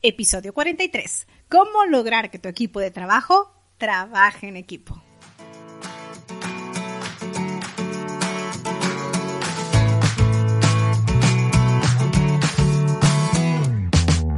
Episodio 0.00 0.54
43. 0.54 1.26
¿Cómo 1.48 1.84
lograr 1.86 2.30
que 2.30 2.38
tu 2.38 2.48
equipo 2.48 2.78
de 2.78 2.92
trabajo 2.92 3.52
trabaje 3.78 4.46
en 4.46 4.56
equipo? 4.56 5.02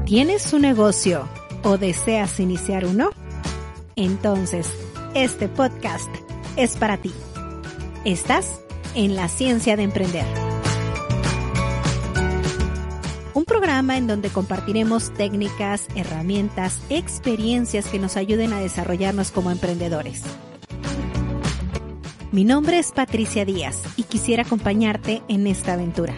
¿Tienes 0.06 0.50
un 0.54 0.62
negocio 0.62 1.28
o 1.62 1.76
deseas 1.76 2.40
iniciar 2.40 2.86
uno? 2.86 3.10
Entonces, 3.96 4.66
este 5.14 5.46
podcast 5.48 6.08
es 6.56 6.78
para 6.78 6.96
ti. 6.96 7.12
Estás 8.06 8.62
en 8.94 9.14
la 9.14 9.28
ciencia 9.28 9.76
de 9.76 9.82
emprender. 9.82 10.59
Un 13.32 13.44
programa 13.44 13.96
en 13.96 14.08
donde 14.08 14.28
compartiremos 14.28 15.14
técnicas, 15.14 15.86
herramientas, 15.94 16.80
experiencias 16.88 17.86
que 17.86 18.00
nos 18.00 18.16
ayuden 18.16 18.52
a 18.52 18.60
desarrollarnos 18.60 19.30
como 19.30 19.52
emprendedores. 19.52 20.22
Mi 22.32 22.44
nombre 22.44 22.78
es 22.78 22.90
Patricia 22.90 23.44
Díaz 23.44 23.82
y 23.96 24.02
quisiera 24.02 24.42
acompañarte 24.42 25.22
en 25.28 25.46
esta 25.46 25.74
aventura. 25.74 26.14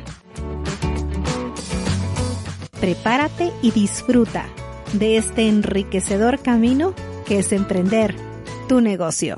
Prepárate 2.80 3.52
y 3.62 3.70
disfruta 3.70 4.46
de 4.94 5.16
este 5.16 5.48
enriquecedor 5.48 6.40
camino 6.40 6.94
que 7.26 7.38
es 7.38 7.52
emprender 7.52 8.16
tu 8.68 8.80
negocio. 8.80 9.36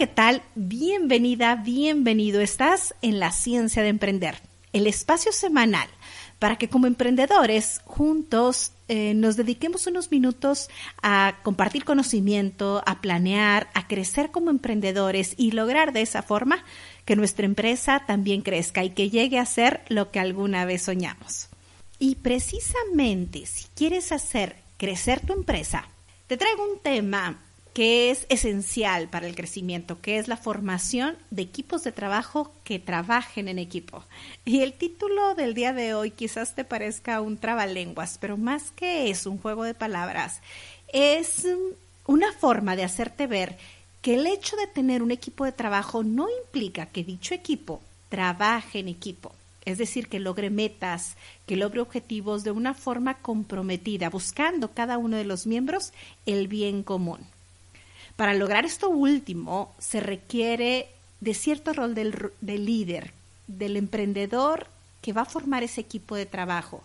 ¿Qué 0.00 0.06
tal? 0.06 0.40
Bienvenida, 0.54 1.56
bienvenido. 1.56 2.40
Estás 2.40 2.94
en 3.02 3.20
la 3.20 3.32
ciencia 3.32 3.82
de 3.82 3.90
emprender, 3.90 4.36
el 4.72 4.86
espacio 4.86 5.30
semanal 5.30 5.90
para 6.38 6.56
que 6.56 6.70
como 6.70 6.86
emprendedores 6.86 7.82
juntos 7.84 8.72
eh, 8.88 9.12
nos 9.12 9.36
dediquemos 9.36 9.86
unos 9.86 10.10
minutos 10.10 10.70
a 11.02 11.34
compartir 11.42 11.84
conocimiento, 11.84 12.82
a 12.86 13.02
planear, 13.02 13.68
a 13.74 13.88
crecer 13.88 14.30
como 14.30 14.48
emprendedores 14.48 15.34
y 15.36 15.50
lograr 15.50 15.92
de 15.92 16.00
esa 16.00 16.22
forma 16.22 16.64
que 17.04 17.14
nuestra 17.14 17.44
empresa 17.44 18.04
también 18.06 18.40
crezca 18.40 18.82
y 18.82 18.90
que 18.92 19.10
llegue 19.10 19.38
a 19.38 19.44
ser 19.44 19.82
lo 19.90 20.10
que 20.10 20.18
alguna 20.18 20.64
vez 20.64 20.80
soñamos. 20.80 21.50
Y 21.98 22.14
precisamente 22.14 23.44
si 23.44 23.66
quieres 23.74 24.12
hacer 24.12 24.56
crecer 24.78 25.20
tu 25.20 25.34
empresa, 25.34 25.90
te 26.26 26.38
traigo 26.38 26.64
un 26.64 26.78
tema 26.78 27.38
que 27.72 28.10
es 28.10 28.26
esencial 28.28 29.08
para 29.08 29.26
el 29.26 29.36
crecimiento, 29.36 30.00
que 30.00 30.18
es 30.18 30.28
la 30.28 30.36
formación 30.36 31.16
de 31.30 31.42
equipos 31.42 31.84
de 31.84 31.92
trabajo 31.92 32.52
que 32.64 32.78
trabajen 32.78 33.48
en 33.48 33.58
equipo. 33.58 34.04
Y 34.44 34.60
el 34.60 34.72
título 34.72 35.34
del 35.34 35.54
día 35.54 35.72
de 35.72 35.94
hoy 35.94 36.10
quizás 36.10 36.54
te 36.54 36.64
parezca 36.64 37.20
un 37.20 37.38
trabalenguas, 37.38 38.18
pero 38.18 38.36
más 38.36 38.70
que 38.72 39.10
es 39.10 39.26
un 39.26 39.38
juego 39.38 39.64
de 39.64 39.74
palabras, 39.74 40.40
es 40.92 41.46
una 42.06 42.32
forma 42.32 42.74
de 42.74 42.84
hacerte 42.84 43.26
ver 43.26 43.56
que 44.02 44.14
el 44.14 44.26
hecho 44.26 44.56
de 44.56 44.66
tener 44.66 45.02
un 45.02 45.10
equipo 45.10 45.44
de 45.44 45.52
trabajo 45.52 46.02
no 46.02 46.26
implica 46.42 46.86
que 46.86 47.04
dicho 47.04 47.34
equipo 47.34 47.80
trabaje 48.08 48.80
en 48.80 48.88
equipo. 48.88 49.32
Es 49.64 49.78
decir, 49.78 50.08
que 50.08 50.18
logre 50.18 50.50
metas, 50.50 51.16
que 51.46 51.54
logre 51.54 51.80
objetivos 51.80 52.44
de 52.44 52.50
una 52.50 52.74
forma 52.74 53.18
comprometida, 53.18 54.08
buscando 54.08 54.72
cada 54.72 54.96
uno 54.96 55.16
de 55.18 55.24
los 55.24 55.46
miembros 55.46 55.92
el 56.24 56.48
bien 56.48 56.82
común. 56.82 57.20
Para 58.20 58.34
lograr 58.34 58.66
esto 58.66 58.90
último, 58.90 59.74
se 59.78 59.98
requiere 59.98 60.90
de 61.20 61.32
cierto 61.32 61.72
rol 61.72 61.94
del, 61.94 62.12
líder, 62.42 63.14
del 63.46 63.78
emprendedor 63.78 64.66
que 65.00 65.14
va 65.14 65.22
a 65.22 65.24
formar 65.24 65.62
ese 65.62 65.80
equipo 65.80 66.16
de 66.16 66.26
trabajo. 66.26 66.82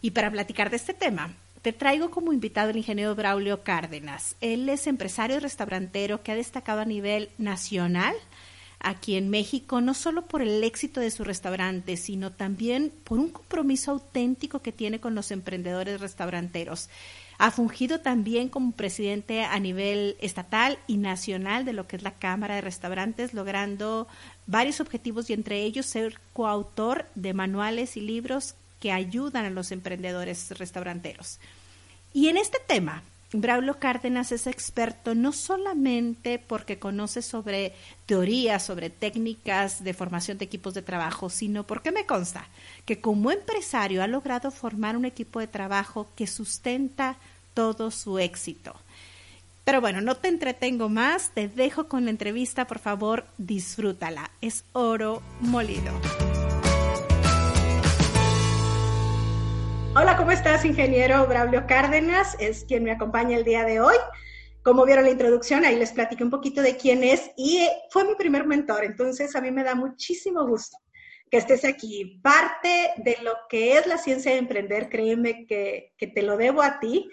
Y 0.00 0.12
para 0.12 0.30
platicar 0.30 0.70
de 0.70 0.76
este 0.76 0.94
tema, 0.94 1.34
te 1.60 1.74
traigo 1.74 2.10
como 2.10 2.32
invitado 2.32 2.70
el 2.70 2.78
ingeniero 2.78 3.14
Braulio 3.14 3.62
Cárdenas. 3.62 4.34
Él 4.40 4.66
es 4.70 4.86
empresario 4.86 5.40
restaurantero 5.40 6.22
que 6.22 6.32
ha 6.32 6.36
destacado 6.36 6.80
a 6.80 6.86
nivel 6.86 7.28
nacional 7.36 8.14
aquí 8.80 9.16
en 9.16 9.28
México, 9.28 9.82
no 9.82 9.92
solo 9.92 10.22
por 10.24 10.40
el 10.40 10.64
éxito 10.64 11.00
de 11.00 11.10
su 11.10 11.22
restaurante, 11.22 11.98
sino 11.98 12.32
también 12.32 12.90
por 13.04 13.18
un 13.18 13.28
compromiso 13.28 13.90
auténtico 13.90 14.60
que 14.60 14.72
tiene 14.72 15.00
con 15.00 15.14
los 15.14 15.32
emprendedores 15.32 16.00
restauranteros. 16.00 16.88
Ha 17.42 17.50
fungido 17.50 17.98
también 17.98 18.48
como 18.48 18.70
presidente 18.70 19.42
a 19.42 19.58
nivel 19.58 20.16
estatal 20.20 20.78
y 20.86 20.96
nacional 20.96 21.64
de 21.64 21.72
lo 21.72 21.88
que 21.88 21.96
es 21.96 22.04
la 22.04 22.14
Cámara 22.14 22.54
de 22.54 22.60
Restaurantes, 22.60 23.34
logrando 23.34 24.06
varios 24.46 24.78
objetivos 24.78 25.28
y 25.28 25.32
entre 25.32 25.64
ellos 25.64 25.86
ser 25.86 26.20
coautor 26.34 27.06
de 27.16 27.34
manuales 27.34 27.96
y 27.96 28.00
libros 28.00 28.54
que 28.78 28.92
ayudan 28.92 29.44
a 29.44 29.50
los 29.50 29.72
emprendedores 29.72 30.56
restauranteros. 30.56 31.40
Y 32.12 32.28
en 32.28 32.36
este 32.36 32.58
tema, 32.64 33.02
Braulio 33.32 33.80
Cárdenas 33.80 34.30
es 34.30 34.46
experto 34.46 35.16
no 35.16 35.32
solamente 35.32 36.38
porque 36.38 36.78
conoce 36.78 37.22
sobre 37.22 37.74
teorías, 38.06 38.64
sobre 38.64 38.88
técnicas 38.88 39.82
de 39.82 39.94
formación 39.94 40.38
de 40.38 40.44
equipos 40.44 40.74
de 40.74 40.82
trabajo, 40.82 41.28
sino 41.28 41.66
porque 41.66 41.90
me 41.90 42.06
consta 42.06 42.46
que 42.84 43.00
como 43.00 43.32
empresario 43.32 44.00
ha 44.00 44.06
logrado 44.06 44.52
formar 44.52 44.96
un 44.96 45.06
equipo 45.06 45.40
de 45.40 45.48
trabajo 45.48 46.08
que 46.14 46.28
sustenta 46.28 47.16
todo 47.54 47.90
su 47.90 48.18
éxito. 48.18 48.74
Pero 49.64 49.80
bueno, 49.80 50.00
no 50.00 50.16
te 50.16 50.28
entretengo 50.28 50.88
más, 50.88 51.30
te 51.34 51.46
dejo 51.46 51.88
con 51.88 52.04
la 52.04 52.10
entrevista, 52.10 52.66
por 52.66 52.80
favor, 52.80 53.26
disfrútala. 53.38 54.30
Es 54.40 54.64
oro 54.72 55.22
molido. 55.40 55.92
Hola, 59.94 60.16
¿cómo 60.16 60.32
estás, 60.32 60.64
ingeniero 60.64 61.26
Braulio 61.26 61.66
Cárdenas? 61.66 62.34
Es 62.40 62.64
quien 62.64 62.82
me 62.82 62.92
acompaña 62.92 63.36
el 63.36 63.44
día 63.44 63.62
de 63.64 63.80
hoy. 63.80 63.96
Como 64.62 64.84
vieron 64.86 65.04
la 65.04 65.10
introducción, 65.10 65.64
ahí 65.64 65.76
les 65.76 65.92
platiqué 65.92 66.24
un 66.24 66.30
poquito 66.30 66.62
de 66.62 66.76
quién 66.76 67.04
es 67.04 67.30
y 67.36 67.68
fue 67.90 68.04
mi 68.04 68.14
primer 68.14 68.46
mentor, 68.46 68.84
entonces 68.84 69.34
a 69.36 69.40
mí 69.40 69.50
me 69.50 69.64
da 69.64 69.74
muchísimo 69.74 70.46
gusto 70.46 70.78
que 71.30 71.38
estés 71.38 71.64
aquí. 71.64 72.20
Parte 72.22 72.92
de 72.98 73.18
lo 73.22 73.32
que 73.48 73.76
es 73.76 73.86
la 73.86 73.98
ciencia 73.98 74.32
de 74.32 74.38
emprender, 74.38 74.88
créeme 74.88 75.46
que, 75.46 75.92
que 75.98 76.06
te 76.06 76.22
lo 76.22 76.36
debo 76.36 76.62
a 76.62 76.78
ti, 76.78 77.10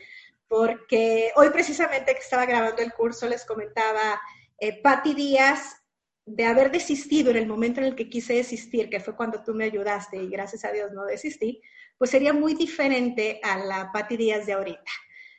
porque 0.50 1.32
hoy 1.36 1.52
precisamente 1.52 2.14
que 2.14 2.20
estaba 2.20 2.46
grabando 2.46 2.82
el 2.82 2.92
curso 2.92 3.30
les 3.30 3.46
comentaba 3.46 4.20
eh, 4.58 4.82
Patti 4.82 5.14
Díaz 5.14 5.78
de 6.26 6.46
haber 6.46 6.72
desistido 6.72 7.32
en 7.32 7.38
el 7.38 7.48
momento 7.48 7.80
en 7.80 7.88
el 7.88 7.96
que 7.96 8.10
quise 8.10 8.34
desistir, 8.34 8.90
que 8.90 9.00
fue 9.00 9.16
cuando 9.16 9.44
tú 9.44 9.54
me 9.54 9.66
ayudaste 9.66 10.18
y 10.18 10.30
gracias 10.30 10.66
a 10.66 10.72
Dios 10.72 10.92
no 10.92 11.06
desistí, 11.06 11.62
pues 11.98 12.12
sería 12.12 12.34
muy 12.34 12.56
diferente 12.56 13.40
a 13.44 13.58
la 13.58 13.92
Patti 13.92 14.18
Díaz 14.18 14.46
de 14.46 14.54
ahorita. 14.54 14.92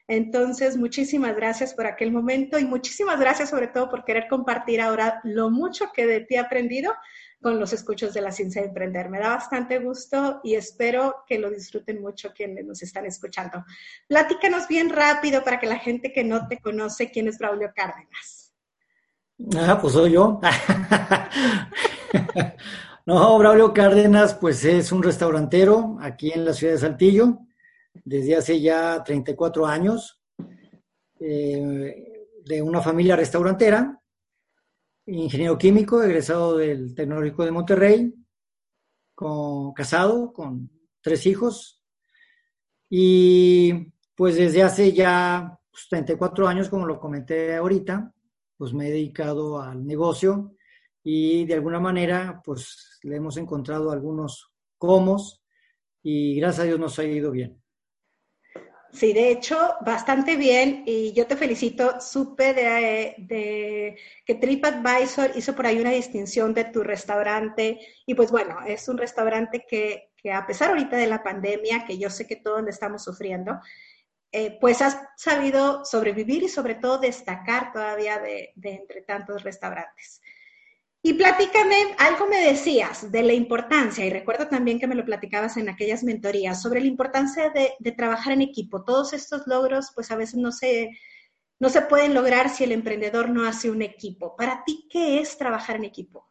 Entonces, 0.09 0.77
muchísimas 0.77 1.37
gracias 1.37 1.75
por 1.75 1.87
aquel 1.87 2.11
momento 2.11 2.59
y 2.59 2.65
muchísimas 2.65 3.21
gracias 3.21 3.51
sobre 3.51 3.69
todo 3.69 3.89
por 3.89 4.05
querer 4.05 4.27
compartir 4.29 4.81
ahora 4.81 5.21
lo 5.23 5.51
mucho 5.51 5.93
que 5.93 6.07
de 6.07 6.21
ti 6.21 6.35
he 6.35 6.39
aprendido 6.39 6.93
con 7.41 7.59
los 7.59 7.73
escuchos 7.73 8.13
de 8.13 8.21
la 8.21 8.33
ciencia 8.33 8.63
de 8.63 8.69
emprender. 8.69 9.09
Me 9.09 9.19
da 9.19 9.31
bastante 9.31 9.79
gusto 9.79 10.41
y 10.45 10.55
espero 10.55 11.25
que 11.27 11.39
lo 11.39 11.51
disfruten 11.51 12.01
mucho 12.01 12.33
quienes 12.35 12.67
nos 12.67 12.83
están 12.83 13.07
escuchando. 13.07 13.65
Platícanos 14.09 14.69
bien 14.69 14.91
rápido 14.91 15.43
para 15.43 15.59
que 15.59 15.67
la 15.67 15.79
gente 15.79 16.13
que 16.13 16.25
no 16.25 16.47
te 16.49 16.61
conoce, 16.61 17.11
¿quién 17.11 17.29
es 17.29 17.39
Braulio 17.39 17.73
Cárdenas? 17.75 18.55
Ah, 19.57 19.79
pues 19.81 19.95
soy 19.95 20.13
yo. 20.13 20.41
no, 23.07 23.39
Braulio 23.39 23.73
Cárdenas, 23.73 24.35
pues 24.35 24.65
es 24.65 24.93
un 24.93 25.03
restaurantero 25.03 25.97
aquí 26.01 26.33
en 26.33 26.45
la 26.45 26.53
ciudad 26.53 26.75
de 26.75 26.81
Saltillo 26.81 27.39
desde 28.05 28.37
hace 28.37 28.61
ya 28.61 29.03
34 29.05 29.67
años, 29.67 30.21
eh, 31.19 32.29
de 32.45 32.63
una 32.63 32.81
familia 32.81 33.17
restaurantera 33.17 34.00
ingeniero 35.19 35.59
químico, 35.59 36.03
egresado 36.03 36.57
del 36.57 36.95
Tecnológico 36.95 37.45
de 37.45 37.51
Monterrey, 37.51 38.15
casado, 39.75 40.33
con 40.33 40.71
tres 41.01 41.27
hijos. 41.27 41.83
Y 42.89 43.93
Pues 44.15 44.37
desde 44.37 44.63
hace 44.63 44.93
ya 44.93 45.59
34 45.89 46.45
pues, 46.45 46.55
años, 46.55 46.69
como 46.69 46.85
lo 46.87 47.01
comenté 47.01 47.55
ahorita, 47.57 48.13
pues 48.59 48.75
me 48.75 48.89
he 48.89 48.91
dedicado 48.91 49.61
al 49.61 49.87
negocio 49.87 50.57
y 51.03 51.47
de 51.47 51.55
alguna 51.55 51.81
manera 51.81 52.43
pues 52.45 52.99
le 53.03 53.17
hemos 53.17 53.39
encontrado 53.39 53.91
algunos 53.91 54.53
comos 54.77 55.43
y 56.03 56.35
gracias 56.35 56.61
a 56.61 56.67
Dios 56.67 56.79
nos 56.79 56.99
ha 56.99 57.05
ido 57.05 57.31
bien. 57.31 57.60
Sí, 58.93 59.13
de 59.13 59.31
hecho, 59.31 59.77
bastante 59.83 60.37
bien 60.37 60.83
y 60.85 61.13
yo 61.13 61.27
te 61.27 61.37
felicito. 61.37 62.01
Supe 62.01 62.53
de, 62.55 63.97
que 64.27 64.35
TripAdvisor 64.35 65.33
hizo 65.37 65.55
por 65.55 65.67
ahí 65.67 65.79
una 65.81 65.91
distinción 65.91 66.53
de 66.55 66.65
tu 66.65 66.83
restaurante 66.83 67.79
y 68.05 68.15
pues 68.15 68.31
bueno, 68.33 68.59
es 68.67 68.89
un 68.89 68.99
restaurante 68.99 69.65
que, 69.69 70.11
que 70.17 70.33
a 70.33 70.45
pesar 70.47 70.71
ahorita 70.71 70.97
de 70.97 71.07
la 71.07 71.23
pandemia, 71.23 71.85
que 71.87 71.99
yo 71.99 72.11
sé 72.11 72.27
que 72.27 72.37
todos 72.37 72.65
le 72.65 72.71
estamos 72.71 73.05
sufriendo, 73.05 73.61
eh, 74.33 74.59
pues 74.61 74.83
has 74.83 74.99
sabido 75.17 75.85
sobrevivir 75.85 76.43
y 76.43 76.49
sobre 76.49 76.75
todo 76.75 76.99
destacar 76.99 77.73
todavía 77.73 78.19
de 78.19 78.53
entre 78.57 79.03
tantos 79.03 79.45
restaurantes. 79.45 80.21
Y 81.03 81.15
platícame, 81.15 81.95
algo 81.99 82.27
me 82.27 82.45
decías 82.45 83.11
de 83.11 83.23
la 83.23 83.33
importancia, 83.33 84.05
y 84.05 84.11
recuerdo 84.11 84.49
también 84.49 84.79
que 84.79 84.87
me 84.87 84.95
lo 84.95 85.05
platicabas 85.07 85.57
en 85.57 85.71
aquellas 85.71 86.05
mentorías, 86.05 86.61
sobre 86.61 86.81
la 86.81 86.89
importancia 86.89 87.51
de, 87.51 87.93
trabajar 87.93 88.35
en 88.35 88.43
equipo. 88.43 88.85
Todos 88.85 89.15
estos 89.15 89.47
logros, 89.47 89.93
pues 89.95 90.11
a 90.11 90.17
veces 90.17 90.37
no 90.37 90.53
se, 90.53 90.91
no 91.59 91.71
se 91.71 91.83
pueden 91.83 92.13
lograr 92.13 92.51
si 92.51 92.65
el 92.65 92.73
emprendedor 92.73 93.31
no 93.31 93.47
hace 93.47 93.71
un 93.71 93.81
equipo. 93.81 94.37
Para 94.37 94.63
ti, 94.63 94.87
¿qué 94.91 95.21
es 95.21 95.39
trabajar 95.39 95.77
en 95.77 95.85
equipo? 95.85 96.29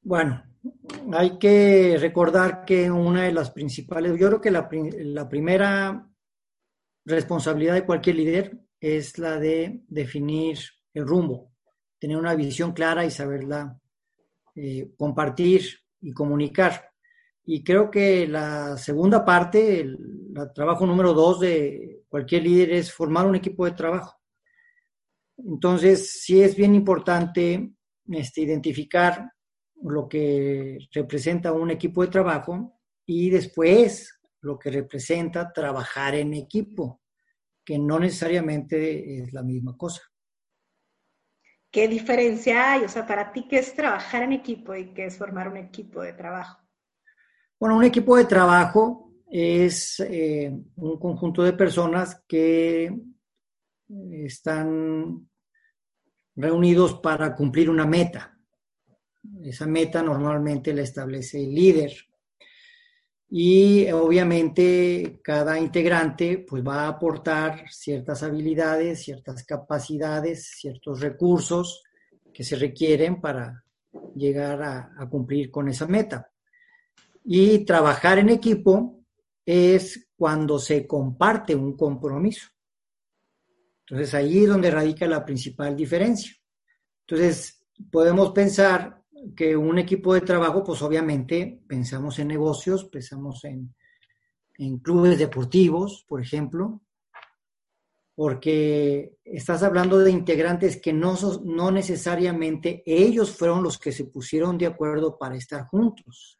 Bueno, 0.00 0.42
hay 1.12 1.38
que 1.38 1.98
recordar 2.00 2.64
que 2.64 2.90
una 2.90 3.24
de 3.24 3.32
las 3.32 3.50
principales, 3.50 4.18
yo 4.18 4.28
creo 4.28 4.40
que 4.40 4.50
la, 4.50 4.66
la 4.70 5.28
primera 5.28 6.10
responsabilidad 7.04 7.74
de 7.74 7.84
cualquier 7.84 8.16
líder 8.16 8.58
es 8.80 9.18
la 9.18 9.38
de 9.38 9.82
definir 9.88 10.58
el 10.94 11.06
rumbo 11.06 11.49
tener 12.00 12.16
una 12.16 12.34
visión 12.34 12.72
clara 12.72 13.04
y 13.04 13.10
saberla 13.10 13.78
eh, 14.56 14.90
compartir 14.96 15.62
y 16.00 16.12
comunicar. 16.12 16.90
Y 17.44 17.62
creo 17.62 17.90
que 17.90 18.26
la 18.26 18.76
segunda 18.76 19.24
parte, 19.24 19.80
el, 19.80 19.98
trabajo 20.54 20.86
número 20.86 21.12
dos 21.12 21.40
de 21.40 22.04
cualquier 22.08 22.44
líder 22.44 22.72
es 22.72 22.92
formar 22.92 23.26
un 23.26 23.36
equipo 23.36 23.64
de 23.64 23.72
trabajo. 23.72 24.16
Entonces, 25.36 26.22
sí 26.22 26.42
es 26.42 26.56
bien 26.56 26.74
importante 26.74 27.72
este, 28.08 28.42
identificar 28.42 29.30
lo 29.82 30.08
que 30.08 30.78
representa 30.92 31.52
un 31.52 31.70
equipo 31.70 32.02
de 32.02 32.08
trabajo 32.08 32.80
y 33.06 33.30
después 33.30 34.20
lo 34.42 34.58
que 34.58 34.70
representa 34.70 35.52
trabajar 35.52 36.14
en 36.14 36.34
equipo, 36.34 37.00
que 37.64 37.78
no 37.78 37.98
necesariamente 37.98 39.22
es 39.22 39.32
la 39.32 39.42
misma 39.42 39.76
cosa. 39.76 40.09
¿Qué 41.70 41.86
diferencia 41.86 42.72
hay? 42.72 42.82
O 42.82 42.88
sea, 42.88 43.06
para 43.06 43.32
ti, 43.32 43.46
¿qué 43.48 43.58
es 43.58 43.74
trabajar 43.74 44.24
en 44.24 44.32
equipo 44.32 44.74
y 44.74 44.92
qué 44.92 45.06
es 45.06 45.16
formar 45.16 45.48
un 45.48 45.56
equipo 45.56 46.02
de 46.02 46.12
trabajo? 46.12 46.60
Bueno, 47.58 47.76
un 47.76 47.84
equipo 47.84 48.16
de 48.16 48.24
trabajo 48.24 49.12
es 49.30 50.00
eh, 50.00 50.52
un 50.76 50.98
conjunto 50.98 51.42
de 51.42 51.52
personas 51.52 52.24
que 52.26 52.92
están 54.24 55.28
reunidos 56.34 56.94
para 56.94 57.34
cumplir 57.34 57.70
una 57.70 57.86
meta. 57.86 58.36
Esa 59.42 59.66
meta 59.66 60.02
normalmente 60.02 60.72
la 60.74 60.82
establece 60.82 61.44
el 61.44 61.54
líder 61.54 61.92
y 63.32 63.88
obviamente 63.92 65.20
cada 65.22 65.56
integrante 65.56 66.44
pues 66.48 66.66
va 66.66 66.82
a 66.82 66.88
aportar 66.88 67.70
ciertas 67.70 68.24
habilidades, 68.24 69.04
ciertas 69.04 69.44
capacidades, 69.44 70.50
ciertos 70.58 71.00
recursos 71.00 71.84
que 72.34 72.42
se 72.42 72.56
requieren 72.56 73.20
para 73.20 73.64
llegar 74.16 74.60
a, 74.62 75.08
cumplir 75.08 75.48
con 75.48 75.68
esa 75.68 75.86
meta. 75.86 76.28
Y 77.24 77.64
trabajar 77.64 78.18
en 78.18 78.30
equipo 78.30 79.04
es 79.46 80.08
cuando 80.16 80.58
se 80.58 80.84
comparte 80.84 81.54
un 81.54 81.76
compromiso. 81.76 82.48
Entonces 83.86 84.12
ahí 84.14 84.42
es 84.42 84.48
donde 84.48 84.72
radica 84.72 85.06
la 85.06 85.24
principal 85.24 85.76
diferencia. 85.76 86.34
Entonces 87.06 87.64
podemos 87.92 88.32
pensar 88.32 88.99
que 89.36 89.56
un 89.56 89.78
equipo 89.78 90.14
de 90.14 90.22
trabajo, 90.22 90.64
pues 90.64 90.82
obviamente 90.82 91.62
pensamos 91.66 92.18
en 92.18 92.28
negocios, 92.28 92.84
pensamos 92.84 93.44
en, 93.44 93.74
clubes 94.82 95.18
deportivos, 95.18 96.04
por 96.06 96.20
ejemplo, 96.20 96.82
porque 98.14 99.16
estás 99.24 99.62
hablando 99.62 99.98
de 99.98 100.10
integrantes 100.10 100.78
que 100.78 100.92
no, 100.92 101.16
no 101.44 101.70
necesariamente 101.70 102.82
ellos 102.84 103.30
fueron 103.30 103.62
los 103.62 103.78
que 103.78 103.90
se 103.90 104.04
pusieron 104.04 104.58
de 104.58 104.66
acuerdo 104.66 105.16
para 105.16 105.36
estar 105.36 105.66
juntos. 105.66 106.38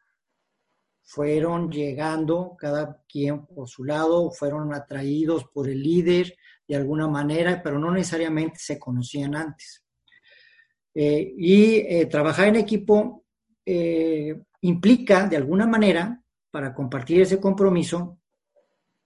Fueron 1.02 1.70
llegando 1.70 2.54
cada 2.58 3.02
quien 3.08 3.46
por 3.46 3.66
su 3.70 3.84
lado, 3.84 4.30
fueron 4.30 4.74
atraídos 4.74 5.44
por 5.46 5.66
el 5.66 5.82
líder 5.82 6.36
de 6.68 6.76
alguna 6.76 7.08
manera, 7.08 7.62
pero 7.62 7.78
no 7.78 7.90
necesariamente 7.90 8.58
se 8.58 8.78
conocían 8.78 9.34
antes. 9.34 9.82
Eh, 10.94 11.34
y 11.36 11.74
eh, 11.76 12.06
trabajar 12.06 12.48
en 12.48 12.56
equipo 12.56 13.24
eh, 13.64 14.42
implica, 14.62 15.28
de 15.28 15.36
alguna 15.36 15.66
manera, 15.66 16.22
para 16.50 16.74
compartir 16.74 17.20
ese 17.20 17.38
compromiso, 17.38 18.18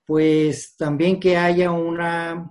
pues 0.06 0.76
también 0.76 1.20
que 1.20 1.36
haya 1.36 1.70
una 1.70 2.50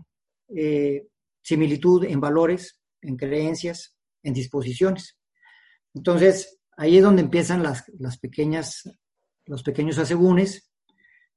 similitud 1.41 2.03
en 2.06 2.21
valores, 2.21 2.80
en 3.01 3.18
creencias, 3.18 3.95
en 4.21 4.33
disposiciones. 4.33 5.18
Entonces, 5.95 6.59
ahí 6.77 6.97
es 6.97 7.03
donde 7.03 7.24
empiezan 7.24 7.63
las, 7.63 7.85
las 7.97 8.19
pequeñas, 8.19 8.83
los 9.45 9.63
pequeños 9.63 9.97
asegúnes 9.97 10.71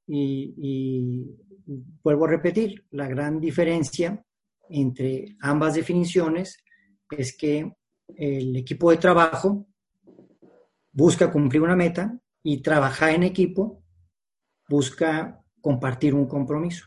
y, 0.05 0.53
y 0.57 1.35
vuelvo 2.03 2.25
a 2.25 2.29
repetir, 2.29 2.85
la 2.91 3.07
gran 3.07 3.39
diferencia 3.39 4.23
entre 4.69 5.35
ambas 5.39 5.73
definiciones 5.73 6.63
es 7.09 7.35
que 7.35 7.76
el 8.15 8.55
equipo 8.55 8.91
de 8.91 8.97
trabajo 8.97 9.67
busca 10.91 11.31
cumplir 11.31 11.61
una 11.61 11.75
meta 11.75 12.17
y 12.43 12.61
trabajar 12.61 13.11
en 13.11 13.23
equipo 13.23 13.83
busca 14.69 15.43
compartir 15.61 16.13
un 16.13 16.27
compromiso. 16.27 16.85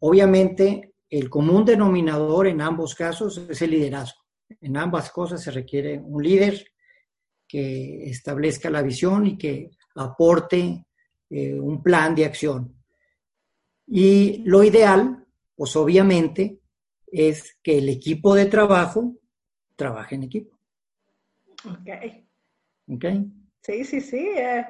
Obviamente, 0.00 0.94
el 1.08 1.30
común 1.30 1.64
denominador 1.64 2.46
en 2.46 2.60
ambos 2.60 2.94
casos 2.94 3.38
es 3.48 3.62
el 3.62 3.70
liderazgo. 3.70 4.20
En 4.60 4.76
ambas 4.76 5.10
cosas 5.10 5.42
se 5.42 5.50
requiere 5.50 5.98
un 5.98 6.22
líder 6.22 6.66
que 7.46 8.08
establezca 8.10 8.70
la 8.70 8.82
visión 8.82 9.26
y 9.26 9.38
que 9.38 9.70
aporte 9.94 10.84
eh, 11.30 11.54
un 11.54 11.82
plan 11.82 12.14
de 12.14 12.24
acción. 12.24 12.74
Y 13.86 14.42
lo 14.44 14.64
ideal, 14.64 15.26
pues 15.54 15.76
obviamente, 15.76 16.60
es 17.06 17.58
que 17.62 17.78
el 17.78 17.88
equipo 17.88 18.34
de 18.34 18.46
trabajo 18.46 19.14
trabaje 19.76 20.14
en 20.14 20.24
equipo. 20.24 20.58
Ok. 21.64 21.88
Ok. 22.88 23.04
Sí, 23.60 23.84
sí, 23.84 24.00
sí. 24.00 24.28
Eh. 24.36 24.66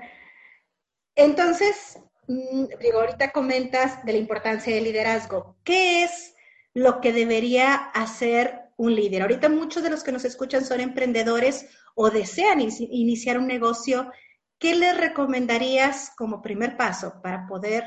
Entonces, 1.16 1.98
mm, 2.28 2.64
digo, 2.80 3.00
ahorita 3.00 3.32
comentas 3.32 4.04
de 4.04 4.12
la 4.12 4.18
importancia 4.18 4.74
del 4.74 4.84
liderazgo. 4.84 5.56
¿Qué 5.64 6.04
es 6.04 6.34
lo 6.72 7.00
que 7.00 7.12
debería 7.12 7.74
hacer 7.74 8.60
un 8.76 8.94
líder? 8.94 9.22
Ahorita 9.22 9.48
muchos 9.48 9.82
de 9.82 9.90
los 9.90 10.02
que 10.02 10.12
nos 10.12 10.24
escuchan 10.24 10.64
son 10.64 10.80
emprendedores 10.80 11.68
o 11.94 12.10
desean 12.10 12.60
iniciar 12.60 13.38
un 13.38 13.46
negocio. 13.46 14.10
¿Qué 14.58 14.74
les 14.74 14.96
recomendarías 14.96 16.12
como 16.16 16.42
primer 16.42 16.76
paso 16.76 17.20
para 17.22 17.46
poder 17.46 17.84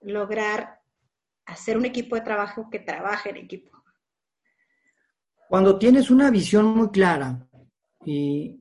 lograr 0.00 0.80
hacer 1.46 1.76
un 1.76 1.84
equipo 1.84 2.14
de 2.14 2.22
trabajo 2.22 2.68
que 2.70 2.78
trabaje 2.78 3.30
en 3.30 3.36
equipo? 3.36 3.77
Cuando 5.48 5.78
tienes 5.78 6.10
una 6.10 6.30
visión 6.30 6.66
muy 6.66 6.90
clara 6.90 7.48
y, 8.04 8.54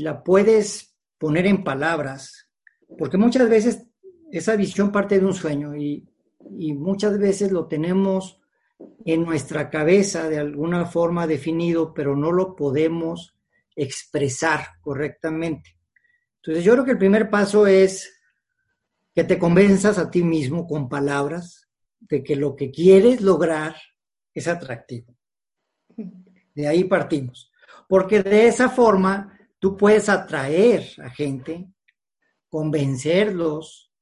la 0.00 0.22
puedes 0.22 0.94
poner 1.18 1.46
en 1.46 1.64
palabras, 1.64 2.48
porque 2.96 3.18
muchas 3.18 3.48
veces 3.48 3.86
esa 4.30 4.54
visión 4.54 4.92
parte 4.92 5.18
de 5.18 5.26
un 5.26 5.34
sueño 5.34 5.74
y, 5.74 6.08
y 6.56 6.72
muchas 6.74 7.18
veces 7.18 7.50
lo 7.50 7.66
tenemos 7.66 8.40
en 9.04 9.24
nuestra 9.24 9.68
cabeza 9.68 10.28
de 10.28 10.38
alguna 10.38 10.86
forma 10.86 11.26
definido, 11.26 11.92
pero 11.92 12.16
no 12.16 12.30
lo 12.30 12.54
podemos 12.54 13.34
expresar 13.74 14.60
correctamente. 14.80 15.76
Entonces 16.36 16.64
yo 16.64 16.72
creo 16.74 16.84
que 16.84 16.92
el 16.92 16.98
primer 16.98 17.28
paso 17.28 17.66
es 17.66 18.14
que 19.14 19.24
te 19.24 19.38
convenzas 19.38 19.98
a 19.98 20.10
ti 20.10 20.22
mismo 20.22 20.66
con 20.68 20.88
palabras 20.88 21.68
de 21.98 22.22
que 22.22 22.36
lo 22.36 22.54
que 22.54 22.70
quieres 22.70 23.20
lograr 23.20 23.76
es 24.32 24.46
atractivo. 24.46 25.17
De 26.58 26.66
ahí 26.66 26.82
partimos. 26.82 27.52
Porque 27.86 28.20
de 28.20 28.48
esa 28.48 28.68
forma 28.68 29.38
tú 29.60 29.76
puedes 29.76 30.08
atraer 30.08 30.84
a 31.00 31.08
gente, 31.08 31.68
convencerlos 32.48 33.92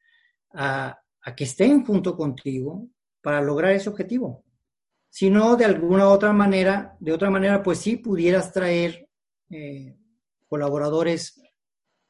a, 0.54 0.98
que 1.36 1.44
estén 1.44 1.84
junto 1.84 2.16
contigo 2.16 2.88
para 3.20 3.42
lograr 3.42 3.72
ese 3.72 3.90
objetivo. 3.90 4.42
Si 5.10 5.28
no, 5.28 5.54
de 5.54 5.66
alguna 5.66 6.08
otra 6.08 6.32
manera, 6.32 6.96
de 6.98 7.12
otra 7.12 7.28
manera, 7.28 7.62
pues 7.62 7.78
sí 7.80 7.98
pudieras 7.98 8.54
traer 8.54 9.06
eh, 9.50 9.94
colaboradores 10.46 11.38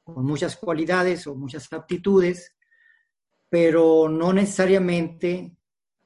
con 0.04 0.24
muchas 0.24 0.54
cualidades 0.54 1.26
o 1.26 1.34
muchas 1.34 1.72
aptitudes, 1.72 2.54
pero 3.48 4.08
no 4.08 4.32
necesariamente 4.32 5.56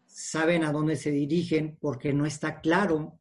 saben 0.06 0.64
a 0.64 0.72
dónde 0.72 0.96
se 0.96 1.10
dirigen 1.10 1.76
porque 1.78 2.14
no 2.14 2.24
está 2.24 2.62
claro 2.62 3.19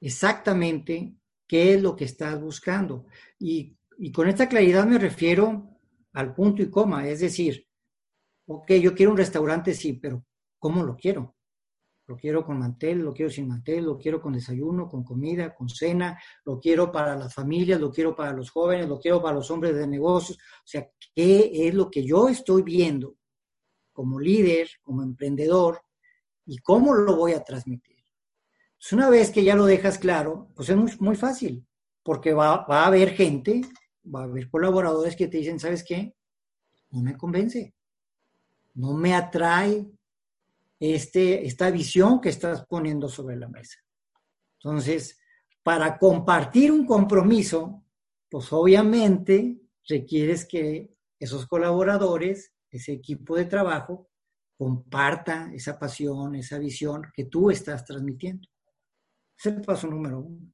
exactamente 0.00 1.14
qué 1.46 1.74
es 1.74 1.82
lo 1.82 1.96
que 1.96 2.04
estás 2.04 2.40
buscando. 2.40 3.06
Y, 3.38 3.76
y 3.98 4.12
con 4.12 4.28
esta 4.28 4.48
claridad 4.48 4.86
me 4.86 4.98
refiero 4.98 5.78
al 6.12 6.34
punto 6.34 6.62
y 6.62 6.70
coma, 6.70 7.06
es 7.06 7.20
decir, 7.20 7.66
ok, 8.46 8.72
yo 8.72 8.94
quiero 8.94 9.12
un 9.12 9.18
restaurante, 9.18 9.74
sí, 9.74 9.94
pero 9.94 10.24
¿cómo 10.58 10.82
lo 10.82 10.96
quiero? 10.96 11.36
Lo 12.06 12.16
quiero 12.16 12.44
con 12.44 12.58
mantel, 12.58 12.98
lo 12.98 13.12
quiero 13.12 13.30
sin 13.30 13.46
mantel, 13.46 13.84
lo 13.84 13.96
quiero 13.96 14.20
con 14.20 14.32
desayuno, 14.32 14.88
con 14.88 15.04
comida, 15.04 15.54
con 15.54 15.68
cena, 15.68 16.20
lo 16.44 16.58
quiero 16.58 16.90
para 16.90 17.14
las 17.14 17.32
familias, 17.32 17.80
lo 17.80 17.92
quiero 17.92 18.16
para 18.16 18.32
los 18.32 18.50
jóvenes, 18.50 18.88
lo 18.88 18.98
quiero 18.98 19.22
para 19.22 19.36
los 19.36 19.48
hombres 19.52 19.76
de 19.76 19.86
negocios. 19.86 20.36
O 20.36 20.66
sea, 20.66 20.90
¿qué 21.14 21.68
es 21.68 21.72
lo 21.72 21.88
que 21.88 22.04
yo 22.04 22.28
estoy 22.28 22.62
viendo 22.62 23.16
como 23.92 24.18
líder, 24.18 24.68
como 24.82 25.04
emprendedor 25.04 25.82
y 26.44 26.58
cómo 26.58 26.94
lo 26.94 27.14
voy 27.14 27.32
a 27.34 27.44
transmitir? 27.44 27.99
Pues 28.80 28.92
una 28.94 29.10
vez 29.10 29.30
que 29.30 29.44
ya 29.44 29.54
lo 29.54 29.66
dejas 29.66 29.98
claro, 29.98 30.48
pues 30.54 30.70
es 30.70 30.76
muy, 30.76 30.90
muy 31.00 31.16
fácil, 31.16 31.66
porque 32.02 32.32
va, 32.32 32.64
va 32.64 32.84
a 32.84 32.86
haber 32.86 33.10
gente, 33.10 33.60
va 34.04 34.22
a 34.22 34.24
haber 34.24 34.48
colaboradores 34.48 35.14
que 35.14 35.28
te 35.28 35.36
dicen, 35.36 35.60
¿sabes 35.60 35.84
qué? 35.84 36.14
No 36.90 37.02
me 37.02 37.16
convence 37.16 37.74
no 38.74 38.94
me 38.94 39.14
atrae 39.14 39.86
este, 40.78 41.46
esta 41.46 41.70
visión 41.70 42.20
que 42.20 42.30
estás 42.30 42.64
poniendo 42.66 43.08
sobre 43.08 43.36
la 43.36 43.48
mesa. 43.48 43.78
Entonces, 44.58 45.18
para 45.62 45.98
compartir 45.98 46.72
un 46.72 46.86
compromiso, 46.86 47.84
pues 48.28 48.52
obviamente 48.52 49.60
requieres 49.86 50.46
que 50.46 50.94
esos 51.18 51.46
colaboradores, 51.46 52.52
ese 52.70 52.92
equipo 52.92 53.36
de 53.36 53.44
trabajo, 53.44 54.08
comparta 54.56 55.50
esa 55.52 55.78
pasión, 55.78 56.34
esa 56.34 56.58
visión 56.58 57.02
que 57.14 57.24
tú 57.24 57.50
estás 57.50 57.84
transmitiendo. 57.84 58.48
Es 59.40 59.46
el 59.46 59.62
paso 59.62 59.86
número 59.86 60.20
uno. 60.20 60.52